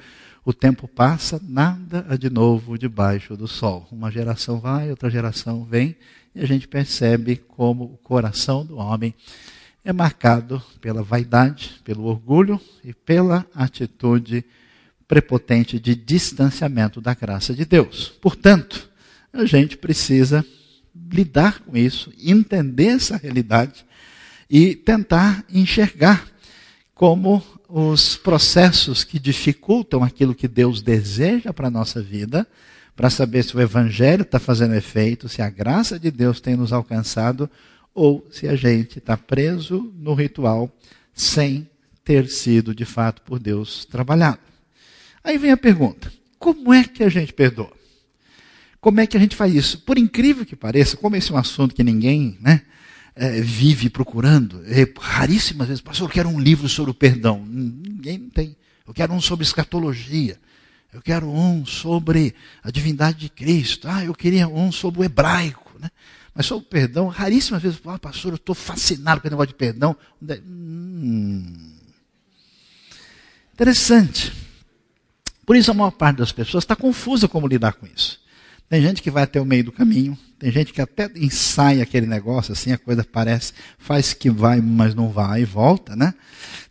[0.45, 3.89] o tempo passa, nada há de novo debaixo do sol.
[3.91, 5.97] Uma geração vai, outra geração vem,
[6.35, 9.13] e a gente percebe como o coração do homem
[9.85, 14.45] é marcado pela vaidade, pelo orgulho e pela atitude
[15.09, 18.13] prepotente de distanciamento da graça de Deus.
[18.21, 18.89] Portanto,
[19.41, 20.45] a gente precisa
[21.13, 23.85] lidar com isso, entender essa realidade
[24.49, 26.27] e tentar enxergar
[26.95, 32.47] como os processos que dificultam aquilo que Deus deseja para a nossa vida,
[32.95, 36.73] para saber se o Evangelho está fazendo efeito, se a graça de Deus tem nos
[36.73, 37.51] alcançado,
[37.95, 40.71] ou se a gente está preso no ritual
[41.13, 41.69] sem
[42.05, 44.39] ter sido de fato por Deus trabalhado.
[45.23, 47.76] Aí vem a pergunta: como é que a gente perdoa?
[48.87, 49.81] Como é que a gente faz isso?
[49.81, 52.63] Por incrível que pareça, como esse é um assunto que ninguém né,
[53.17, 57.45] é, vive procurando, é, raríssimas vezes, pastor, eu quero um livro sobre o perdão.
[57.45, 58.57] Ninguém tem.
[58.87, 60.39] Eu quero um sobre escatologia.
[60.93, 63.89] Eu quero um sobre a divindade de Cristo.
[63.89, 65.73] Ah, eu queria um sobre o hebraico.
[65.81, 65.91] Né?
[66.33, 69.55] Mas sobre o perdão, raríssimas vezes, ah, pastor, eu estou fascinado com o negócio de
[69.55, 69.97] perdão.
[70.23, 71.73] Hum.
[73.53, 74.33] Interessante.
[75.45, 78.25] Por isso a maior parte das pessoas está confusa como lidar com isso.
[78.69, 82.07] Tem gente que vai até o meio do caminho, tem gente que até ensaia aquele
[82.07, 86.13] negócio, assim, a coisa parece, faz que vai, mas não vai e volta, né?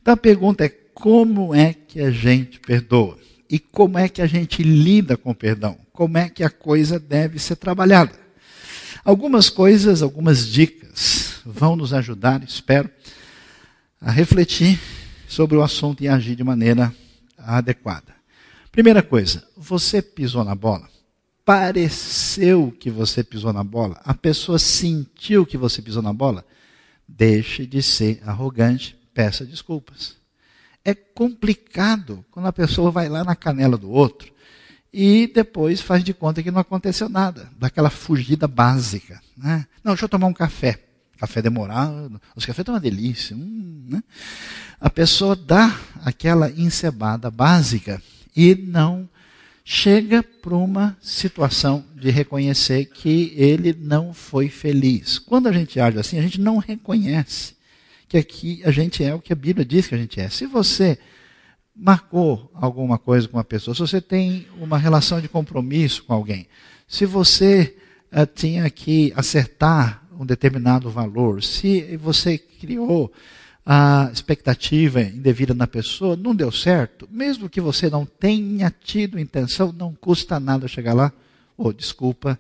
[0.02, 3.18] Então a pergunta é: como é que a gente perdoa?
[3.50, 5.78] E como é que a gente lida com o perdão?
[5.94, 8.14] Como é que a coisa deve ser trabalhada?
[9.04, 12.90] Algumas coisas, algumas dicas vão nos ajudar, espero,
[14.02, 14.80] a refletir
[15.28, 16.94] sobre o assunto e agir de maneira
[17.38, 18.16] adequada.
[18.72, 20.95] Primeira coisa, você pisou na bola?
[21.46, 26.44] Pareceu que você pisou na bola, a pessoa sentiu que você pisou na bola,
[27.08, 30.16] deixe de ser arrogante, peça desculpas.
[30.84, 34.34] É complicado quando a pessoa vai lá na canela do outro
[34.92, 39.22] e depois faz de conta que não aconteceu nada, daquela fugida básica.
[39.38, 39.68] Né?
[39.84, 40.80] Não, deixa eu tomar um café.
[41.18, 43.36] Café demorado, os cafés estão uma delícia.
[43.36, 44.04] Hum, né?
[44.80, 48.02] A pessoa dá aquela encebada básica
[48.36, 49.08] e não
[49.68, 55.18] chega para uma situação de reconhecer que ele não foi feliz.
[55.18, 57.56] Quando a gente age assim, a gente não reconhece
[58.08, 60.30] que aqui a gente é o que a Bíblia diz que a gente é.
[60.30, 61.00] Se você
[61.76, 66.48] marcou alguma coisa com uma pessoa, se você tem uma relação de compromisso com alguém,
[66.88, 67.76] se você
[68.12, 73.12] uh, tinha que acertar um determinado valor, se você criou
[73.66, 79.74] a expectativa indevida na pessoa, não deu certo, mesmo que você não tenha tido intenção,
[79.76, 81.12] não custa nada chegar lá.
[81.58, 82.40] Oh, desculpa,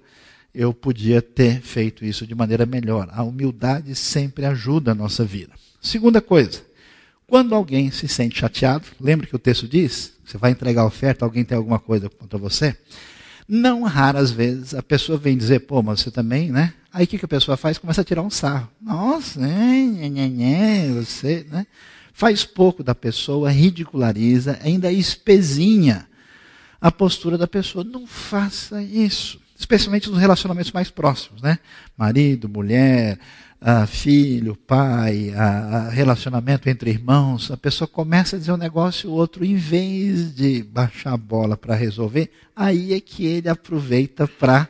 [0.53, 3.09] eu podia ter feito isso de maneira melhor.
[3.11, 5.53] A humildade sempre ajuda a nossa vida.
[5.81, 6.61] Segunda coisa,
[7.25, 10.13] quando alguém se sente chateado, lembra que o texto diz?
[10.23, 12.77] Você vai entregar a oferta, alguém tem alguma coisa contra você?
[13.47, 16.73] Não raras vezes a pessoa vem dizer, pô, mas você também, né?
[16.91, 17.77] Aí o que, que a pessoa faz?
[17.77, 18.69] Começa a tirar um sarro.
[18.81, 21.67] Nossa, né, né, né, você, né?
[22.13, 26.07] Faz pouco da pessoa, ridiculariza, ainda espezinha
[26.79, 27.83] a postura da pessoa.
[27.83, 29.39] Não faça isso.
[29.57, 31.59] Especialmente nos relacionamentos mais próximos, né?
[31.97, 33.19] Marido, mulher,
[33.67, 39.11] ah, filho, pai, ah, relacionamento entre irmãos, a pessoa começa a dizer um negócio e
[39.11, 44.27] o outro, em vez de baixar a bola para resolver, aí é que ele aproveita
[44.27, 44.69] para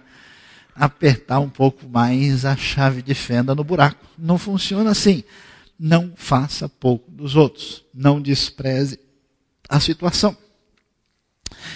[0.73, 3.99] apertar um pouco mais a chave de fenda no buraco.
[4.17, 5.25] Não funciona assim.
[5.77, 7.83] Não faça pouco dos outros.
[7.93, 8.97] Não despreze
[9.67, 10.37] a situação.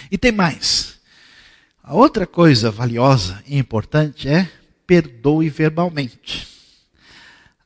[0.10, 1.00] E tem mais.
[1.84, 4.50] A outra coisa valiosa e importante é
[4.88, 6.59] perdoe verbalmente.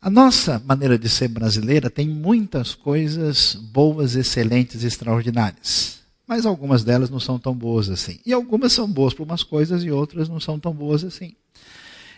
[0.03, 5.99] A nossa maneira de ser brasileira tem muitas coisas boas, excelentes, extraordinárias.
[6.27, 8.19] Mas algumas delas não são tão boas assim.
[8.25, 11.37] E algumas são boas para umas coisas e outras não são tão boas assim.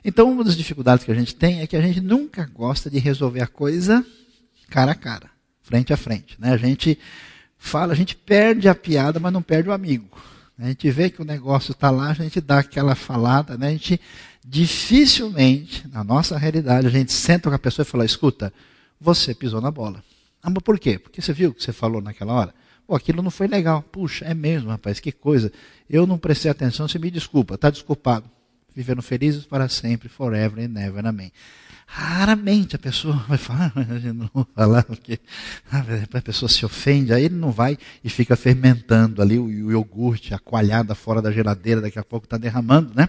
[0.04, 2.98] Então, uma das dificuldades que a gente tem é que a gente nunca gosta de
[2.98, 4.04] resolver a coisa
[4.68, 5.30] cara a cara,
[5.62, 6.42] frente a frente.
[6.42, 6.54] Né?
[6.54, 6.98] A gente
[7.56, 10.18] fala, a gente perde a piada, mas não perde o amigo.
[10.58, 13.68] A gente vê que o negócio está lá, a gente dá aquela falada, né?
[13.68, 14.00] a gente
[14.44, 18.54] dificilmente, na nossa realidade, a gente senta com a pessoa e fala: escuta,
[19.00, 20.04] você pisou na bola.
[20.42, 20.98] Ah, mas por quê?
[21.00, 22.54] Porque você viu o que você falou naquela hora?
[22.88, 23.82] Pô, aquilo não foi legal.
[23.82, 25.52] Puxa, é mesmo, rapaz, que coisa.
[25.90, 28.30] Eu não prestei atenção, você me desculpa, está desculpado.
[28.76, 31.06] Viveram felizes para sempre, forever and ever.
[31.06, 31.32] Amém.
[31.98, 33.72] Raramente a pessoa vai falar,
[34.14, 35.18] não vou falar, porque
[35.72, 40.38] a pessoa se ofende, aí ele não vai e fica fermentando ali o, iogurte, a
[40.38, 43.08] coalhada fora da geladeira, daqui a pouco está derramando, né?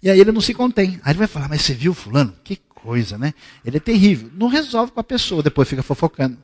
[0.00, 1.00] E aí ele não se contém.
[1.02, 2.32] Aí ele vai falar, mas você viu fulano?
[2.44, 3.34] Que coisa, né?
[3.64, 4.30] Ele é terrível.
[4.36, 6.38] Não resolve com a pessoa, depois fica fofocando.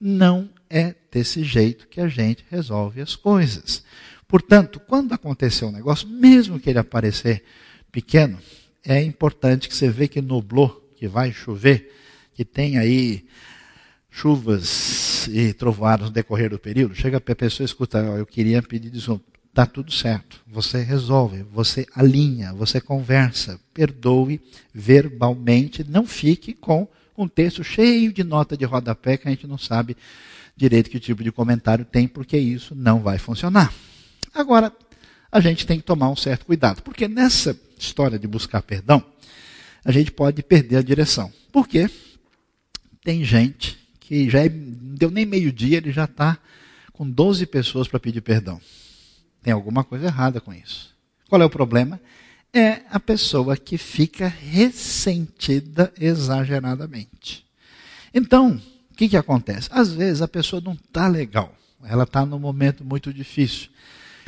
[0.00, 3.84] Não é desse jeito que a gente resolve as coisas.
[4.26, 7.44] Portanto, quando acontecer um negócio, mesmo que ele aparecer
[7.92, 8.36] pequeno,
[8.84, 11.92] é importante que você vê que nublou que vai chover,
[12.34, 13.26] que tem aí
[14.10, 18.62] chuvas e trovoadas no decorrer do período, chega para a pessoa e escuta, eu queria
[18.62, 19.24] pedir desculpa.
[19.48, 20.40] Está tudo certo.
[20.48, 24.40] Você resolve, você alinha, você conversa, perdoe
[24.72, 29.56] verbalmente, não fique com um texto cheio de nota de rodapé que a gente não
[29.56, 29.96] sabe
[30.56, 33.72] direito que tipo de comentário tem, porque isso não vai funcionar.
[34.34, 34.72] Agora,
[35.30, 39.04] a gente tem que tomar um certo cuidado, porque nessa história de buscar perdão,
[39.84, 41.32] a gente pode perder a direção.
[41.52, 41.90] Por quê?
[43.02, 46.38] Tem gente que já é, deu nem meio-dia, ele já está
[46.92, 48.60] com 12 pessoas para pedir perdão.
[49.42, 50.94] Tem alguma coisa errada com isso.
[51.28, 52.00] Qual é o problema?
[52.52, 57.44] É a pessoa que fica ressentida exageradamente.
[58.12, 58.60] Então,
[58.90, 59.68] o que, que acontece?
[59.72, 63.68] Às vezes a pessoa não está legal, ela está num momento muito difícil.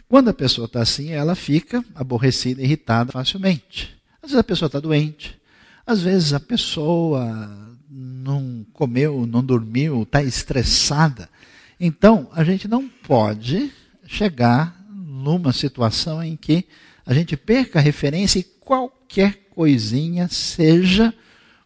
[0.09, 3.97] Quando a pessoa está assim, ela fica aborrecida, irritada facilmente.
[4.23, 5.39] Às vezes a pessoa está doente,
[5.87, 11.31] às vezes a pessoa não comeu, não dormiu, está estressada.
[11.79, 13.73] Então, a gente não pode
[14.07, 16.67] chegar numa situação em que
[17.05, 21.15] a gente perca a referência e qualquer coisinha seja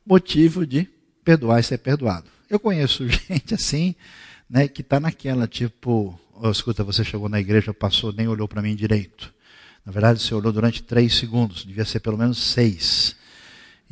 [0.05, 0.87] motivo de
[1.25, 2.27] perdoar e ser perdoado.
[2.49, 3.95] Eu conheço gente assim,
[4.49, 8.61] né, que está naquela tipo, oh, escuta, você chegou na igreja, passou, nem olhou para
[8.61, 9.33] mim direito.
[9.85, 13.17] Na verdade, você olhou durante três segundos, devia ser pelo menos seis.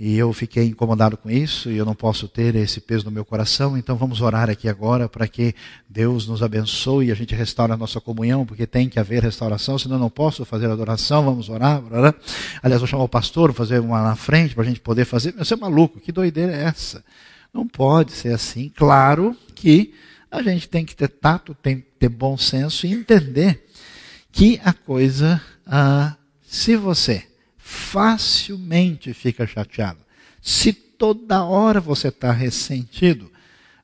[0.01, 3.25] E eu fiquei incomodado com isso e eu não posso ter esse peso no meu
[3.25, 3.77] coração.
[3.77, 5.53] Então vamos orar aqui agora para que
[5.89, 9.77] Deus nos abençoe e a gente restaure a nossa comunhão, porque tem que haver restauração,
[9.77, 11.25] senão eu não posso fazer adoração.
[11.25, 11.83] Vamos orar.
[11.85, 12.15] orar.
[12.63, 15.33] Aliás, vou chamar o pastor, fazer uma na frente para a gente poder fazer.
[15.33, 17.05] Você é maluco, que doideira é essa?
[17.53, 18.71] Não pode ser assim.
[18.77, 19.93] Claro que
[20.31, 23.67] a gente tem que ter tato, tem que ter bom senso e entender
[24.31, 26.15] que a coisa, ah,
[26.47, 27.28] se você
[27.69, 29.99] facilmente fica chateado.
[30.41, 33.31] Se toda hora você está ressentido,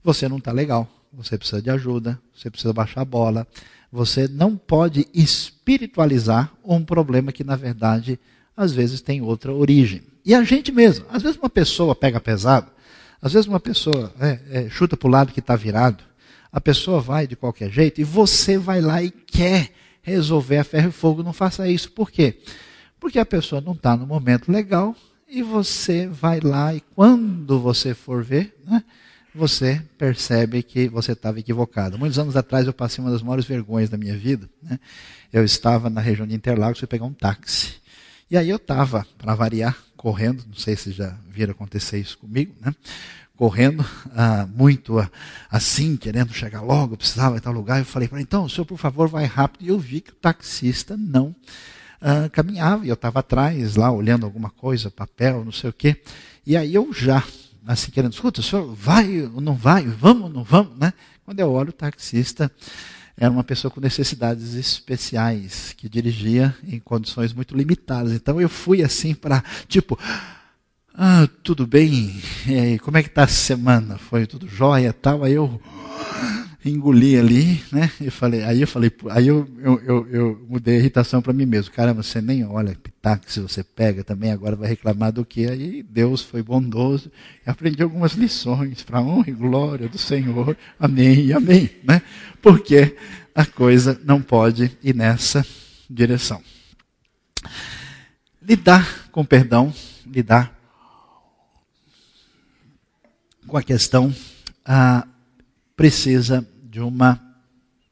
[0.03, 0.89] você não está legal.
[1.12, 3.47] Você precisa de ajuda, você precisa baixar a bola.
[3.93, 8.18] Você não pode espiritualizar um problema que, na verdade,
[8.57, 10.03] às vezes tem outra origem.
[10.24, 12.70] E a gente mesmo, às vezes uma pessoa pega pesado,
[13.20, 16.03] às vezes uma pessoa é, é, chuta para o lado que está virado,
[16.51, 19.70] a pessoa vai de qualquer jeito e você vai lá e quer
[20.01, 21.22] resolver a ferro e fogo.
[21.22, 21.93] Não faça isso.
[21.93, 22.32] Por quê?
[22.32, 22.64] Porque
[23.19, 24.95] a pessoa não está no momento legal
[25.29, 28.83] e você vai lá e quando você for ver, né,
[29.35, 31.99] você percebe que você estava equivocado.
[31.99, 34.49] Muitos anos atrás eu passei uma das maiores vergonhas da minha vida.
[34.63, 34.79] Né?
[35.33, 37.75] Eu estava na região de Interlagos e pegar um táxi.
[38.31, 42.55] E aí eu estava, para variar, correndo, não sei se já viram acontecer isso comigo,
[42.61, 42.75] né?
[43.37, 43.85] correndo
[44.15, 45.11] ah, muito ah,
[45.51, 47.81] assim, querendo chegar logo, precisava em tal lugar.
[47.81, 49.65] Eu falei para ele, então, o senhor, por favor, vai rápido.
[49.65, 51.35] E eu vi que o taxista não
[52.05, 55.97] uh, caminhava e eu estava atrás lá olhando alguma coisa, papel, não sei o quê.
[56.47, 57.25] E aí eu já,
[57.67, 59.85] assim, querendo, escuta, o senhor vai ou não vai?
[59.87, 60.79] Vamos ou não vamos?
[60.79, 60.93] Né?
[61.25, 62.53] Quando eu olho o taxista,
[63.17, 68.13] era uma pessoa com necessidades especiais, que dirigia em condições muito limitadas.
[68.13, 69.99] Então eu fui assim para, tipo,
[70.93, 72.21] ah, tudo bem?
[72.83, 73.97] como é que está a semana?
[73.97, 75.25] Foi tudo jóia tal?
[75.25, 75.61] Aí eu
[76.71, 77.91] engoli ali, né?
[78.01, 81.45] E falei, aí eu falei, aí eu, eu, eu, eu mudei a irritação para mim
[81.45, 81.73] mesmo.
[81.73, 85.47] Caramba, você nem olha táxi você pega também, agora vai reclamar do que?
[85.47, 87.12] Aí Deus foi bondoso
[87.45, 90.57] aprendi algumas lições para honra e glória do Senhor.
[90.81, 92.01] Amém amém, né?
[92.41, 92.97] Porque
[93.35, 95.45] a coisa não pode ir nessa
[95.91, 96.43] direção.
[98.41, 99.73] Lidar com perdão,
[100.07, 100.59] lidar
[103.47, 104.15] com a questão
[104.65, 105.07] ah,
[105.77, 107.20] precisa de uma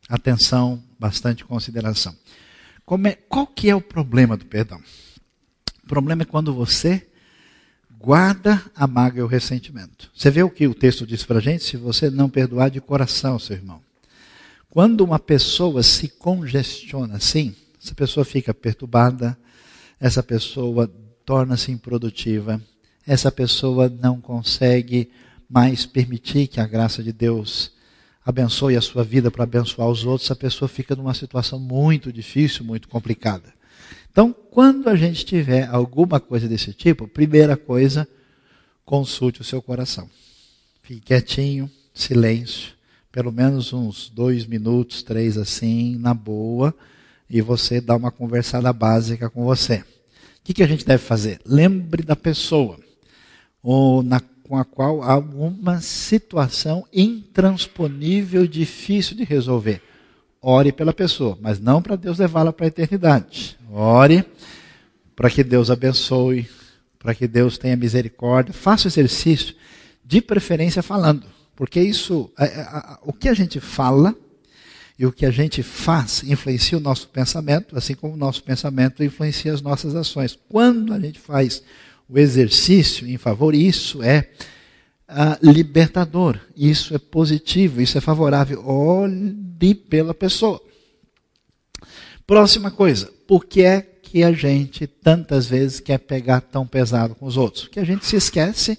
[0.09, 2.17] atenção, bastante consideração.
[3.07, 4.83] É, qual que é o problema do perdão?
[5.85, 7.07] O problema é quando você
[7.97, 10.11] guarda a mágoa e o ressentimento.
[10.13, 11.63] Você vê o que o texto diz para a gente?
[11.63, 13.81] Se você não perdoar de coração, seu irmão.
[14.69, 19.39] Quando uma pessoa se congestiona assim, essa pessoa fica perturbada,
[20.01, 20.93] essa pessoa
[21.25, 22.61] torna-se improdutiva,
[23.07, 25.09] essa pessoa não consegue
[25.49, 27.71] mais permitir que a graça de Deus
[28.25, 32.65] abençoe a sua vida para abençoar os outros, a pessoa fica numa situação muito difícil,
[32.65, 33.53] muito complicada.
[34.11, 38.07] Então, quando a gente tiver alguma coisa desse tipo, primeira coisa,
[38.85, 40.09] consulte o seu coração.
[40.83, 42.75] Fique quietinho, silêncio,
[43.11, 46.75] pelo menos uns dois minutos, três assim, na boa,
[47.29, 49.77] e você dá uma conversada básica com você.
[49.77, 49.85] O
[50.45, 51.41] que, que a gente deve fazer?
[51.47, 52.79] Lembre da pessoa
[53.63, 54.21] ou na,
[54.53, 59.81] com a qual há uma situação intransponível, difícil de resolver.
[60.43, 63.57] Ore pela pessoa, mas não para Deus levá-la para a eternidade.
[63.73, 64.23] Ore
[65.17, 66.47] para que Deus abençoe,
[66.99, 68.53] para que Deus tenha misericórdia.
[68.53, 69.55] Faça o exercício,
[70.05, 71.27] de preferência falando,
[71.57, 74.15] porque isso, é, é, o que a gente fala
[74.99, 79.03] e o que a gente faz influencia o nosso pensamento, assim como o nosso pensamento
[79.03, 80.39] influencia as nossas ações.
[80.51, 81.63] Quando a gente faz
[82.09, 84.29] o exercício em favor, isso é
[85.09, 88.67] uh, libertador, isso é positivo, isso é favorável.
[88.67, 90.61] Olhe pela pessoa.
[92.27, 97.27] Próxima coisa, por que é que a gente tantas vezes quer pegar tão pesado com
[97.27, 97.65] os outros?
[97.65, 98.79] Porque a gente se esquece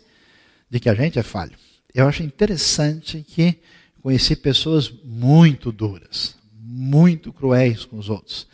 [0.70, 1.54] de que a gente é falho.
[1.94, 3.60] Eu acho interessante que
[4.02, 8.48] conheci pessoas muito duras, muito cruéis com os outros,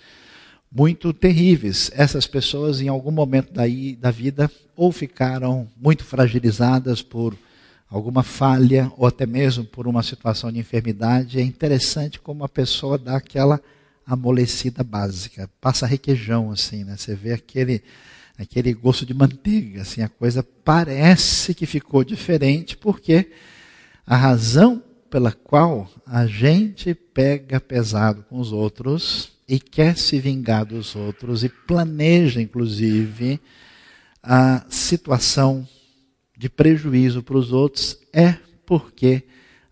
[0.71, 1.91] muito terríveis.
[1.93, 7.35] Essas pessoas, em algum momento daí, da vida, ou ficaram muito fragilizadas por
[7.89, 11.39] alguma falha, ou até mesmo por uma situação de enfermidade.
[11.39, 13.59] É interessante como a pessoa dá aquela
[14.05, 16.95] amolecida básica, passa requeijão assim, né?
[16.97, 17.83] Você vê aquele
[18.37, 23.31] aquele gosto de manteiga, assim, a coisa parece que ficou diferente porque
[24.07, 30.63] a razão pela qual a gente pega pesado com os outros e quer se vingar
[30.63, 33.41] dos outros e planeja inclusive
[34.21, 35.67] a situação
[36.37, 38.35] de prejuízo para os outros é
[38.65, 39.23] porque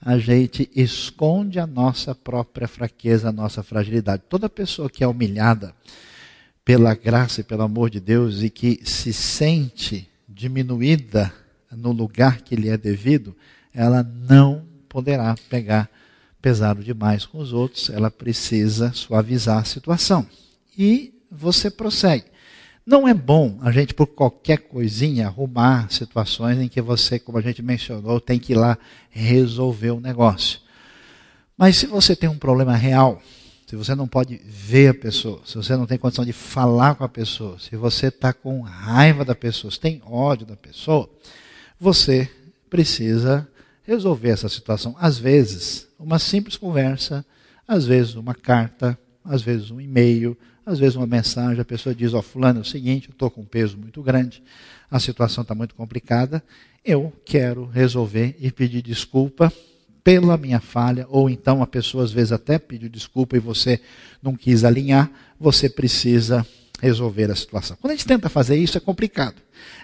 [0.01, 4.23] a gente esconde a nossa própria fraqueza, a nossa fragilidade.
[4.27, 5.73] Toda pessoa que é humilhada
[6.63, 11.31] pela graça e pelo amor de Deus e que se sente diminuída
[11.71, 13.35] no lugar que lhe é devido,
[13.73, 15.89] ela não poderá pegar
[16.47, 20.25] pesado demais com os outros, ela precisa suavizar a situação.
[20.77, 22.23] E você prossegue.
[22.85, 27.41] Não é bom a gente, por qualquer coisinha, arrumar situações em que você, como a
[27.41, 28.77] gente mencionou, tem que ir lá
[29.09, 30.61] resolver o negócio.
[31.57, 33.21] Mas se você tem um problema real,
[33.65, 37.03] se você não pode ver a pessoa, se você não tem condição de falar com
[37.03, 41.09] a pessoa, se você está com raiva da pessoa, se tem ódio da pessoa,
[41.77, 42.31] você
[42.69, 43.45] precisa
[43.83, 44.95] resolver essa situação.
[44.97, 47.25] Às vezes, uma simples conversa,
[47.67, 52.13] às vezes, uma carta, às vezes, um e-mail, às vezes uma mensagem, a pessoa diz,
[52.13, 54.43] ó, oh, fulano, é o seguinte, eu estou com um peso muito grande,
[54.91, 56.43] a situação está muito complicada,
[56.83, 59.51] eu quero resolver e pedir desculpa
[60.03, 63.79] pela minha falha, ou então a pessoa às vezes até pediu desculpa e você
[64.21, 66.45] não quis alinhar, você precisa
[66.81, 67.77] resolver a situação.
[67.79, 69.35] Quando a gente tenta fazer isso, é complicado.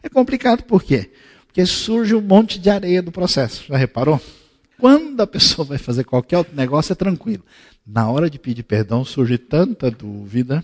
[0.01, 1.11] É complicado por quê?
[1.45, 3.65] Porque surge um monte de areia do processo.
[3.67, 4.19] Já reparou?
[4.83, 7.45] Quando a pessoa vai fazer qualquer outro negócio, é tranquilo.
[7.87, 10.61] Na hora de pedir perdão, surge tanta dúvida,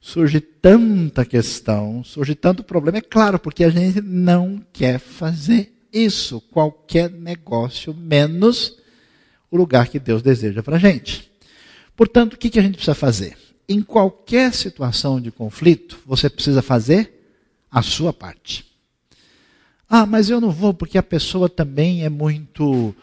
[0.00, 2.98] surge tanta questão, surge tanto problema.
[2.98, 8.78] É claro, porque a gente não quer fazer isso, qualquer negócio, menos
[9.50, 11.28] o lugar que Deus deseja para a gente.
[11.96, 13.36] Portanto, o que, a gente precisa fazer?
[13.68, 17.34] Em qualquer situação de conflito, você precisa fazer
[17.68, 18.64] a sua parte.
[19.88, 22.94] Ah, mas eu não vou porque a pessoa também é muito,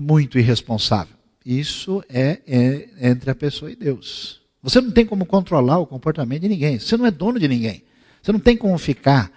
[0.00, 1.14] muito irresponsável.
[1.44, 4.40] Isso é, é entre a pessoa e Deus.
[4.62, 6.78] Você não tem como controlar o comportamento de ninguém.
[6.78, 7.84] Você não é dono de ninguém.
[8.22, 9.30] Você não tem como ficar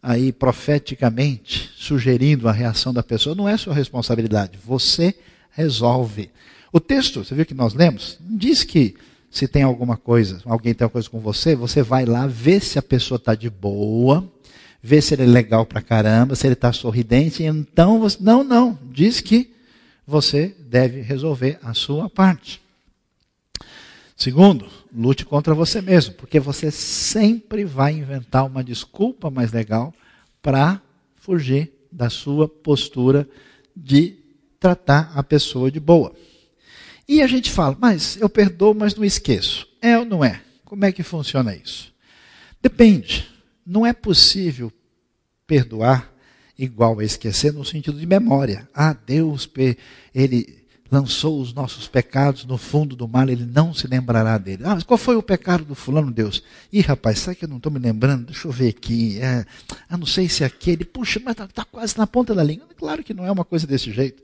[0.00, 3.34] aí profeticamente sugerindo a reação da pessoa.
[3.34, 4.56] Não é sua responsabilidade.
[4.64, 5.14] Você
[5.50, 6.30] resolve.
[6.72, 8.94] O texto, você viu que nós lemos, diz que
[9.30, 12.78] se tem alguma coisa, alguém tem alguma coisa com você, você vai lá, vê se
[12.78, 14.30] a pessoa está de boa,
[14.82, 17.42] vê se ele é legal pra caramba, se ele está sorridente.
[17.42, 18.78] Então, você, não, não.
[18.90, 19.50] Diz que
[20.08, 22.62] você deve resolver a sua parte.
[24.16, 29.92] Segundo, lute contra você mesmo, porque você sempre vai inventar uma desculpa mais legal
[30.40, 30.80] para
[31.14, 33.28] fugir da sua postura
[33.76, 34.16] de
[34.58, 36.14] tratar a pessoa de boa.
[37.06, 39.68] E a gente fala, mas eu perdoo, mas não esqueço.
[39.78, 40.40] É ou não é?
[40.64, 41.92] Como é que funciona isso?
[42.62, 43.28] Depende.
[43.64, 44.72] Não é possível
[45.46, 46.10] perdoar
[46.58, 48.68] igual a esquecer no sentido de memória.
[48.74, 49.48] Ah, Deus,
[50.12, 50.58] ele
[50.90, 54.62] lançou os nossos pecados no fundo do mar, ele não se lembrará dele.
[54.64, 56.42] Ah, mas qual foi o pecado do fulano, Deus?
[56.72, 58.26] Ih, rapaz, sabe que eu não estou me lembrando?
[58.26, 59.20] Deixa eu ver aqui.
[59.20, 59.44] É,
[59.88, 60.84] ah, não sei se é aquele.
[60.84, 62.66] Puxa, mas está tá quase na ponta da língua.
[62.76, 64.22] Claro que não é uma coisa desse jeito.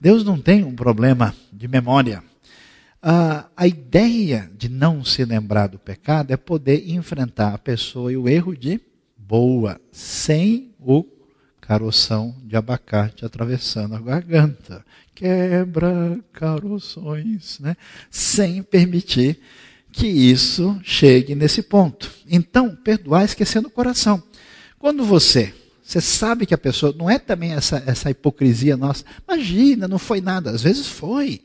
[0.00, 2.22] Deus não tem um problema de memória.
[3.02, 8.16] a, a ideia de não se lembrar do pecado é poder enfrentar a pessoa e
[8.16, 8.80] o erro de
[9.16, 11.04] boa, sem o
[11.68, 14.82] caroção de abacate atravessando a garganta.
[15.14, 17.76] Quebra caroções, né?
[18.10, 19.38] sem permitir
[19.92, 22.10] que isso chegue nesse ponto.
[22.26, 24.22] Então, perdoar esquecendo o coração.
[24.78, 25.52] Quando você,
[25.84, 30.22] você sabe que a pessoa, não é também essa, essa hipocrisia nossa, imagina, não foi
[30.22, 31.42] nada, às vezes foi.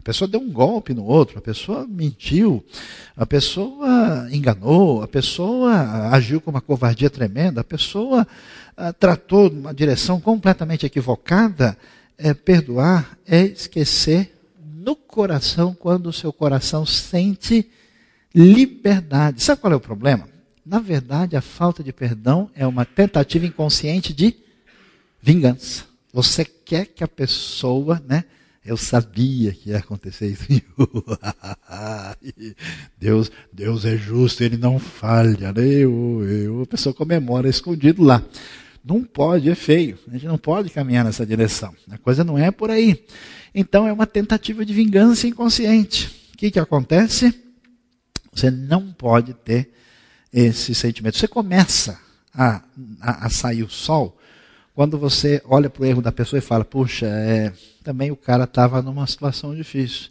[0.00, 2.64] A pessoa deu um golpe no outro, a pessoa mentiu,
[3.14, 8.26] a pessoa enganou, a pessoa agiu com uma covardia tremenda, a pessoa
[8.74, 11.76] ah, tratou uma direção completamente equivocada.
[12.16, 14.34] É, perdoar é esquecer
[14.74, 17.70] no coração quando o seu coração sente
[18.34, 19.42] liberdade.
[19.42, 20.26] Sabe qual é o problema?
[20.64, 24.34] Na verdade, a falta de perdão é uma tentativa inconsciente de
[25.20, 25.84] vingança.
[26.10, 28.24] Você quer que a pessoa, né?
[28.64, 30.44] Eu sabia que ia acontecer isso.
[32.98, 35.52] Deus, Deus é justo, ele não falha.
[35.52, 35.64] Né?
[35.64, 38.22] Eu, eu, a pessoa comemora escondido lá.
[38.84, 39.98] Não pode, é feio.
[40.08, 41.74] A gente não pode caminhar nessa direção.
[41.90, 43.02] A coisa não é por aí.
[43.54, 46.30] Então é uma tentativa de vingança inconsciente.
[46.34, 47.34] O que, que acontece?
[48.32, 49.72] Você não pode ter
[50.32, 51.16] esse sentimento.
[51.16, 51.98] Você começa
[52.32, 52.62] a,
[53.00, 54.19] a, a sair o sol
[54.74, 57.52] quando você olha para o erro da pessoa e fala, puxa, é,
[57.82, 60.10] também o cara estava numa situação difícil.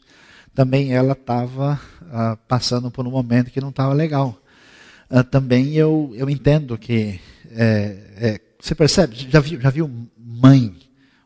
[0.53, 1.79] Também ela estava
[2.11, 4.41] ah, passando por um momento que não estava legal.
[5.09, 7.19] Ah, também eu, eu entendo que.
[7.51, 9.15] É, é, você percebe?
[9.15, 10.75] Já viu, já viu mãe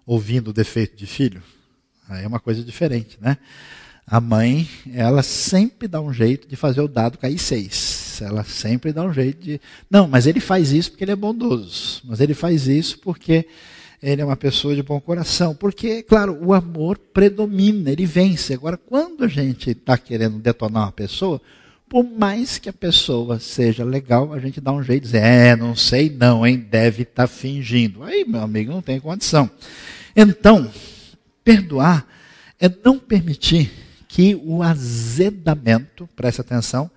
[0.05, 1.41] ouvindo o defeito de filho?
[2.07, 3.37] Aí é uma coisa diferente, né?
[4.05, 8.91] A mãe, ela sempre dá um jeito de fazer o dado cair seis ela sempre
[8.91, 9.61] dá um jeito de.
[9.89, 12.01] Não, mas ele faz isso porque ele é bondoso.
[12.05, 13.45] Mas ele faz isso porque
[14.01, 15.55] ele é uma pessoa de bom coração.
[15.55, 18.53] Porque, claro, o amor predomina, ele vence.
[18.53, 21.41] Agora, quando a gente está querendo detonar uma pessoa,
[21.87, 25.55] por mais que a pessoa seja legal, a gente dá um jeito de dizer, é,
[25.55, 28.03] não sei não, hein, deve estar tá fingindo.
[28.03, 29.49] Aí, meu amigo, não tem condição.
[30.15, 30.69] Então,
[31.43, 32.07] perdoar
[32.59, 33.71] é não permitir
[34.07, 36.89] que o azedamento, preste atenção,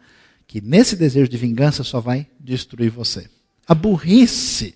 [0.57, 3.28] que nesse desejo de vingança só vai destruir você.
[3.68, 4.74] A burrice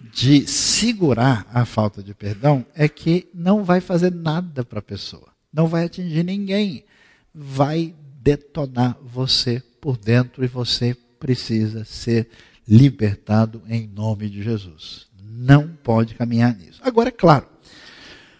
[0.00, 5.28] de segurar a falta de perdão é que não vai fazer nada para a pessoa,
[5.52, 6.86] não vai atingir ninguém,
[7.34, 12.30] vai detonar você por dentro e você precisa ser
[12.66, 15.06] libertado em nome de Jesus.
[15.22, 16.80] Não pode caminhar nisso.
[16.82, 17.46] Agora, é claro,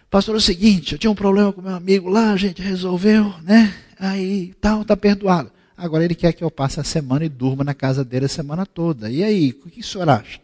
[0.09, 3.35] pastor, é o seguinte, eu tinha um problema com meu amigo lá, a gente resolveu,
[3.43, 3.71] né?
[3.99, 5.53] Aí tal, está perdoado.
[5.77, 8.65] Agora ele quer que eu passe a semana e durma na casa dele a semana
[8.65, 9.09] toda.
[9.09, 10.39] E aí, o que o senhor acha?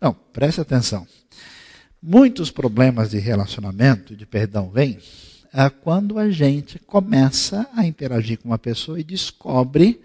[0.00, 1.06] Não, preste atenção.
[2.02, 4.98] Muitos problemas de relacionamento, de perdão, vêm
[5.52, 10.00] é quando a gente começa a interagir com uma pessoa e descobre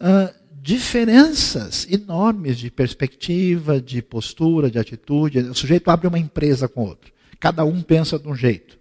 [0.00, 5.38] uh, diferenças enormes de perspectiva, de postura, de atitude.
[5.40, 7.12] O sujeito abre uma empresa com outro.
[7.38, 8.78] Cada um pensa de um jeito.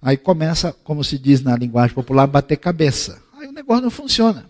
[0.00, 3.20] Aí começa, como se diz na linguagem popular, bater cabeça.
[3.36, 4.47] Aí o negócio não funciona.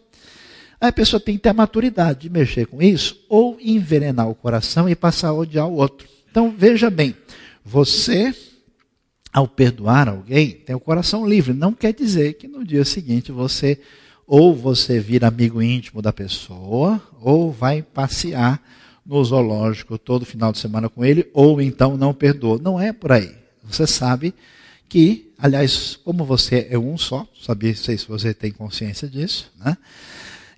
[0.80, 4.34] Aí a pessoa tem que ter a maturidade de mexer com isso ou envenenar o
[4.34, 6.06] coração e passar a odiar o outro.
[6.30, 7.16] Então veja bem,
[7.64, 8.34] você,
[9.32, 11.52] ao perdoar alguém, tem o coração livre.
[11.52, 13.80] Não quer dizer que no dia seguinte você
[14.28, 18.62] ou você vira amigo íntimo da pessoa, ou vai passear
[19.04, 22.60] no zoológico todo final de semana com ele, ou então não perdoa.
[22.62, 23.34] Não é por aí.
[23.64, 24.34] Você sabe
[24.86, 29.78] que, aliás, como você é um só, sabia sei se você tem consciência disso, né?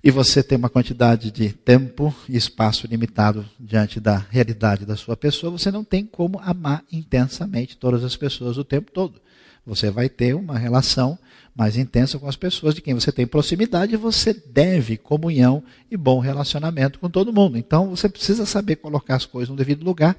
[0.03, 5.15] E você tem uma quantidade de tempo e espaço limitado diante da realidade da sua
[5.15, 9.21] pessoa, você não tem como amar intensamente todas as pessoas o tempo todo.
[9.63, 11.19] Você vai ter uma relação
[11.55, 15.95] mais intensa com as pessoas de quem você tem proximidade e você deve comunhão e
[15.95, 17.57] bom relacionamento com todo mundo.
[17.57, 20.17] Então você precisa saber colocar as coisas no devido lugar,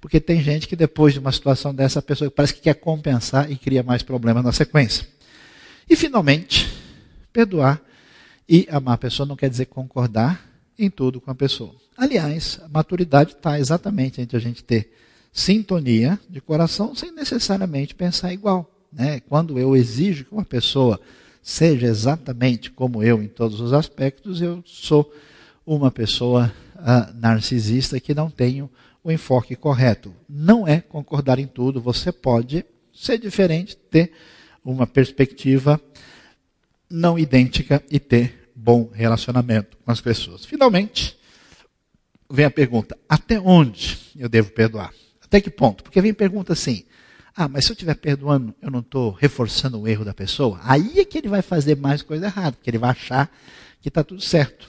[0.00, 3.50] porque tem gente que depois de uma situação dessa, a pessoa parece que quer compensar
[3.50, 5.06] e cria mais problemas na sequência.
[5.88, 6.72] E finalmente,
[7.32, 7.80] perdoar
[8.50, 10.44] e amar a pessoa não quer dizer concordar
[10.76, 11.72] em tudo com a pessoa.
[11.96, 14.92] Aliás, a maturidade está exatamente entre a gente ter
[15.32, 18.68] sintonia de coração sem necessariamente pensar igual.
[18.92, 19.20] Né?
[19.20, 21.00] Quando eu exijo que uma pessoa
[21.40, 25.12] seja exatamente como eu em todos os aspectos, eu sou
[25.64, 28.68] uma pessoa uh, narcisista que não tenho
[29.04, 30.12] o enfoque correto.
[30.28, 34.10] Não é concordar em tudo, você pode ser diferente, ter
[34.64, 35.80] uma perspectiva
[36.90, 40.44] não idêntica e ter bom relacionamento com as pessoas.
[40.44, 41.18] Finalmente,
[42.30, 44.92] vem a pergunta: até onde eu devo perdoar?
[45.22, 45.82] Até que ponto?
[45.82, 46.84] Porque vem pergunta assim:
[47.34, 50.60] Ah, mas se eu estiver perdoando, eu não estou reforçando o erro da pessoa?
[50.62, 53.30] Aí é que ele vai fazer mais coisa errada, porque ele vai achar
[53.80, 54.68] que está tudo certo.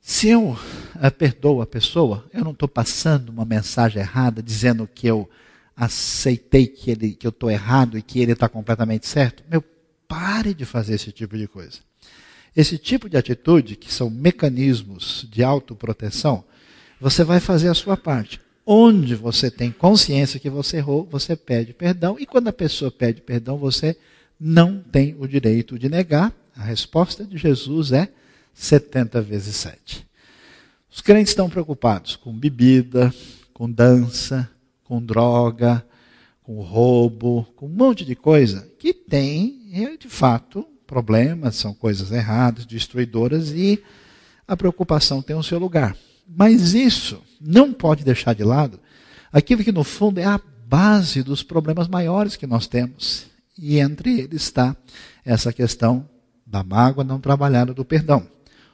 [0.00, 5.06] Se eu uh, perdoo a pessoa, eu não estou passando uma mensagem errada dizendo que
[5.06, 5.30] eu
[5.76, 9.44] aceitei que, ele, que eu estou errado e que ele está completamente certo.
[9.48, 9.62] Meu,
[10.08, 11.78] pare de fazer esse tipo de coisa.
[12.56, 16.44] Esse tipo de atitude, que são mecanismos de autoproteção,
[17.00, 18.40] você vai fazer a sua parte.
[18.64, 22.16] Onde você tem consciência que você errou, você pede perdão.
[22.18, 23.96] E quando a pessoa pede perdão, você
[24.38, 26.32] não tem o direito de negar.
[26.54, 28.08] A resposta de Jesus é
[28.54, 30.06] 70 vezes 7.
[30.90, 33.12] Os crentes estão preocupados com bebida,
[33.54, 34.48] com dança,
[34.84, 35.84] com droga,
[36.42, 42.12] com roubo, com um monte de coisa que tem, é, de fato, problemas, são coisas
[42.12, 43.82] erradas, destruidoras e
[44.46, 45.96] a preocupação tem o seu lugar.
[46.28, 48.78] Mas isso não pode deixar de lado
[49.32, 53.24] aquilo que no fundo é a base dos problemas maiores que nós temos.
[53.56, 54.76] E entre eles está
[55.24, 56.06] essa questão
[56.46, 58.28] da mágoa não trabalhada do perdão.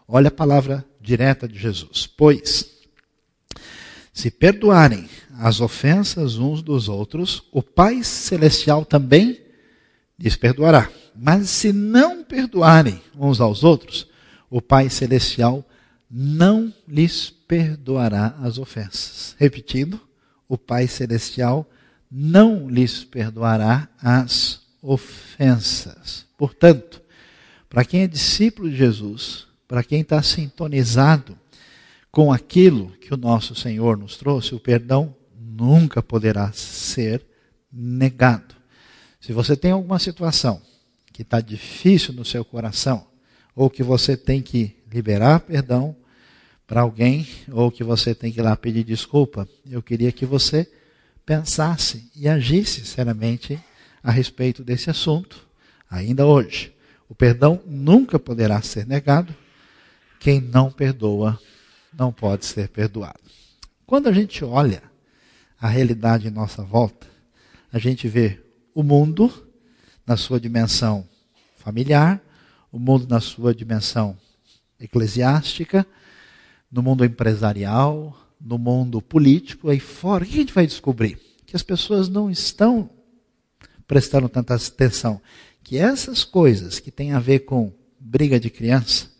[0.09, 2.05] Olha a palavra direta de Jesus.
[2.05, 2.69] Pois,
[4.12, 5.09] se perdoarem
[5.39, 9.41] as ofensas uns dos outros, o Pai Celestial também
[10.19, 10.91] lhes perdoará.
[11.21, 14.07] Mas se não perdoarem uns aos outros,
[14.49, 15.69] o Pai Celestial
[16.09, 19.35] não lhes perdoará as ofensas.
[19.37, 20.01] Repetindo,
[20.49, 21.69] o Pai Celestial
[22.09, 26.25] não lhes perdoará as ofensas.
[26.37, 27.03] Portanto,
[27.69, 31.37] para quem é discípulo de Jesus, para quem está sintonizado
[32.12, 37.27] com aquilo que o nosso Senhor nos trouxe, o perdão nunca poderá ser
[37.73, 38.55] negado.
[39.21, 40.68] Se você tem alguma situação
[41.19, 43.05] que está difícil no seu coração,
[43.53, 45.97] ou que você tem que liberar perdão
[46.64, 50.71] para alguém, ou que você tem que ir lá pedir desculpa, eu queria que você
[51.27, 53.59] pensasse e agisse seriamente
[54.01, 55.45] a respeito desse assunto,
[55.91, 56.73] ainda hoje.
[57.09, 59.35] O perdão nunca poderá ser negado.
[60.21, 61.37] Quem não perdoa
[61.93, 63.19] não pode ser perdoado.
[63.85, 64.85] Quando a gente olha
[65.61, 67.09] a realidade em nossa volta,
[67.73, 68.41] a gente vê
[68.73, 69.48] o mundo
[70.09, 71.07] na sua dimensão
[71.57, 72.19] familiar,
[72.73, 74.17] o mundo na sua dimensão
[74.81, 75.87] eclesiástica,
[76.73, 80.25] no mundo empresarial, no mundo político, aí fora.
[80.25, 81.19] O que a gente vai descobrir?
[81.45, 82.89] Que as pessoas não estão
[83.87, 85.21] prestando tanta atenção.
[85.63, 89.11] Que essas coisas que têm a ver com briga de criança,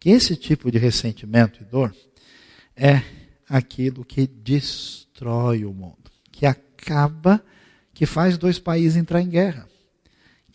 [0.00, 1.94] que esse tipo de ressentimento e dor
[2.74, 3.00] é
[3.48, 7.40] aquilo que destrói o mundo, que acaba
[7.94, 9.68] que faz dois países entrar em guerra,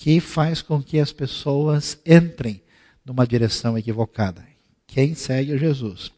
[0.01, 2.59] que faz com que as pessoas entrem
[3.05, 4.43] numa direção equivocada.
[4.87, 6.11] Quem segue Jesus,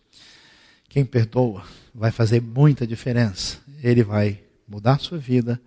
[0.88, 3.58] quem perdoa, vai fazer muita diferença.
[3.84, 5.60] Ele vai mudar sua vida,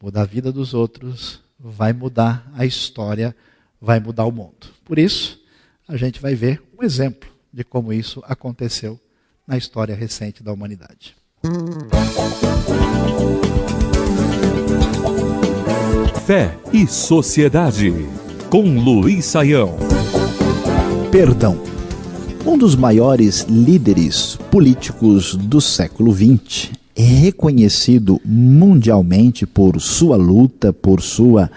[0.00, 3.34] mudar a vida dos outros, vai mudar a história,
[3.80, 4.68] vai mudar o mundo.
[4.84, 5.42] Por isso,
[5.88, 9.00] a gente vai ver um exemplo de como isso aconteceu
[9.44, 11.16] na história recente da humanidade.
[16.28, 17.90] Fé e Sociedade,
[18.50, 19.78] com Luiz Saião.
[21.10, 21.58] Perdão.
[22.44, 31.00] Um dos maiores líderes políticos do século XX é reconhecido mundialmente por sua luta, por
[31.00, 31.50] sua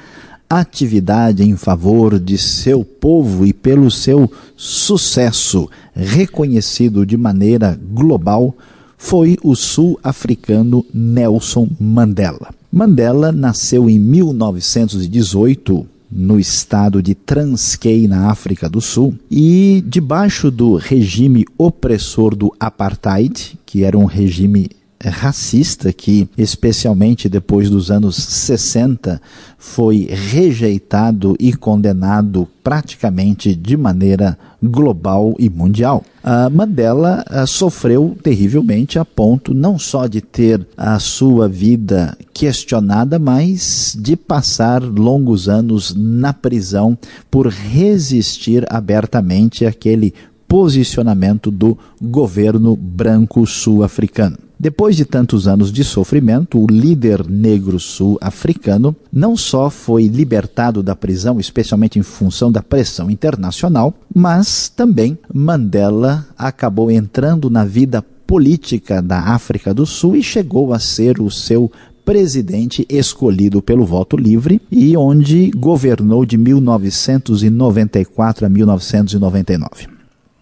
[0.49, 8.55] atividade em favor de seu povo e pelo seu sucesso, reconhecido de maneira global,
[8.97, 12.60] foi o sul-africano Nelson Mandela.
[12.71, 20.75] Mandela nasceu em 1918 no estado de Transkei, na África do Sul, e debaixo do
[20.75, 24.69] regime opressor do apartheid, que era um regime
[25.09, 29.21] racista que, especialmente depois dos anos 60,
[29.57, 36.03] foi rejeitado e condenado praticamente de maneira global e mundial.
[36.23, 43.17] A Mandela a, sofreu terrivelmente a ponto não só de ter a sua vida questionada,
[43.17, 46.97] mas de passar longos anos na prisão
[47.29, 50.13] por resistir abertamente àquele
[50.47, 54.37] posicionamento do governo branco sul-africano.
[54.61, 60.95] Depois de tantos anos de sofrimento, o líder negro sul-africano não só foi libertado da
[60.95, 69.01] prisão, especialmente em função da pressão internacional, mas também Mandela acabou entrando na vida política
[69.01, 71.71] da África do Sul e chegou a ser o seu
[72.05, 79.87] presidente escolhido pelo voto livre e onde governou de 1994 a 1999.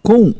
[0.02, 0.34] Com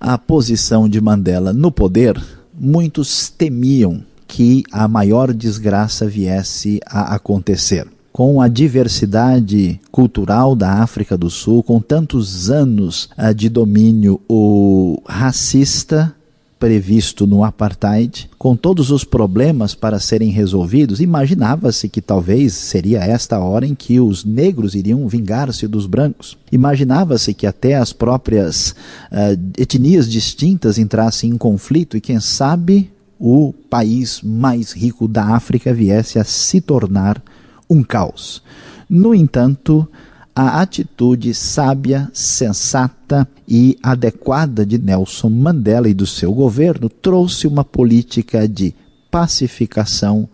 [0.00, 2.18] a posição de Mandela no poder,
[2.54, 7.86] muitos temiam que a maior desgraça viesse a acontecer.
[8.10, 15.02] Com a diversidade cultural da África do Sul, com tantos anos uh, de domínio o
[15.06, 16.14] racista,
[16.62, 23.34] previsto no apartheid, com todos os problemas para serem resolvidos, imaginava-se que talvez seria esta
[23.34, 26.38] a hora em que os negros iriam vingar-se dos brancos.
[26.52, 28.76] Imaginava-se que até as próprias
[29.10, 35.74] uh, etnias distintas entrassem em conflito e, quem sabe, o país mais rico da África
[35.74, 37.20] viesse a se tornar
[37.68, 38.40] um caos.
[38.88, 39.88] No entanto,
[40.34, 47.64] a atitude sábia, sensata e adequada de Nelson Mandela e do seu governo trouxe uma
[47.64, 48.74] política de
[49.10, 50.26] pacificação,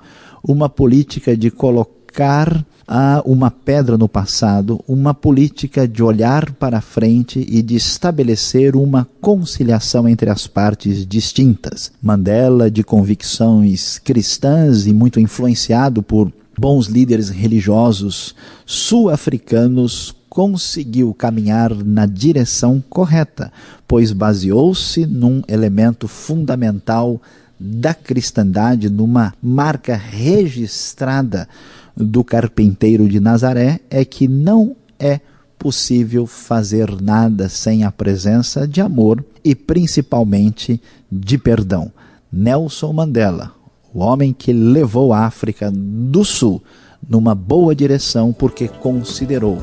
[0.42, 7.44] uma política de colocar ah, uma pedra no passado, uma política de olhar para frente
[7.46, 11.92] e de estabelecer uma conciliação entre as partes distintas.
[12.00, 18.34] Mandela, de convicções cristãs e muito influenciado por bons líderes religiosos
[18.66, 23.52] sul-africanos conseguiu caminhar na direção correta,
[23.86, 27.20] pois baseou-se num elemento fundamental
[27.58, 31.48] da cristandade, numa marca registrada
[31.96, 35.20] do carpinteiro de Nazaré, é que não é
[35.58, 40.80] possível fazer nada sem a presença de amor e principalmente
[41.10, 41.90] de perdão.
[42.30, 43.57] Nelson Mandela,
[43.98, 46.62] o homem que levou a África do Sul
[47.08, 49.58] numa boa direção porque considerou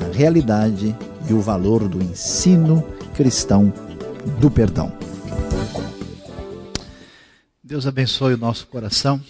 [0.00, 0.94] a realidade
[1.28, 2.86] e o valor do ensino
[3.16, 3.72] cristão
[4.40, 4.92] do perdão.
[7.64, 9.20] Deus abençoe o nosso coração.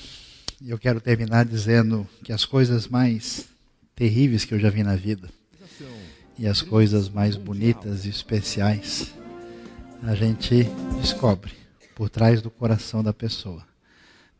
[0.61, 3.47] E eu quero terminar dizendo que as coisas mais
[3.97, 5.31] terríveis que eu já vi na vida
[6.39, 9.11] e as coisas mais bonitas e especiais
[10.03, 10.65] a gente
[11.01, 11.53] descobre
[11.95, 13.70] por trás do coração da pessoa.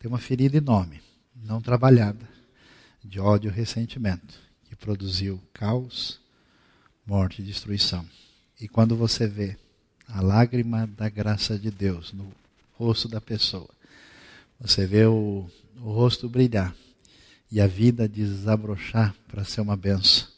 [0.01, 0.99] Tem uma ferida enorme,
[1.37, 2.27] não trabalhada,
[3.05, 4.35] de ódio e ressentimento,
[4.65, 6.19] que produziu caos,
[7.05, 8.09] morte e destruição.
[8.59, 9.59] E quando você vê
[10.09, 12.33] a lágrima da graça de Deus no
[12.73, 13.69] rosto da pessoa,
[14.59, 15.47] você vê o,
[15.77, 16.75] o rosto brilhar
[17.53, 20.29] e a vida desabrochar para ser uma benção,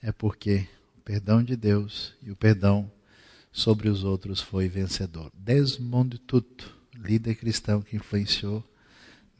[0.00, 2.90] é porque o perdão de Deus e o perdão
[3.52, 5.30] sobre os outros foi vencedor.
[5.34, 8.64] Desmond Tutu, líder cristão que influenciou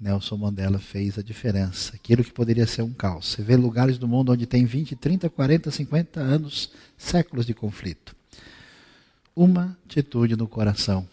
[0.03, 1.95] Nelson Mandela fez a diferença.
[1.95, 3.29] Aquilo que poderia ser um caos.
[3.29, 8.15] Você vê lugares do mundo onde tem 20, 30, 40, 50 anos, séculos de conflito.
[9.35, 11.09] Uma atitude no coração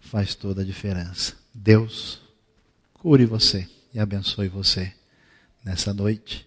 [0.00, 1.34] faz toda a diferença.
[1.52, 2.22] Deus
[2.92, 4.94] cure você e abençoe você
[5.64, 6.46] nessa noite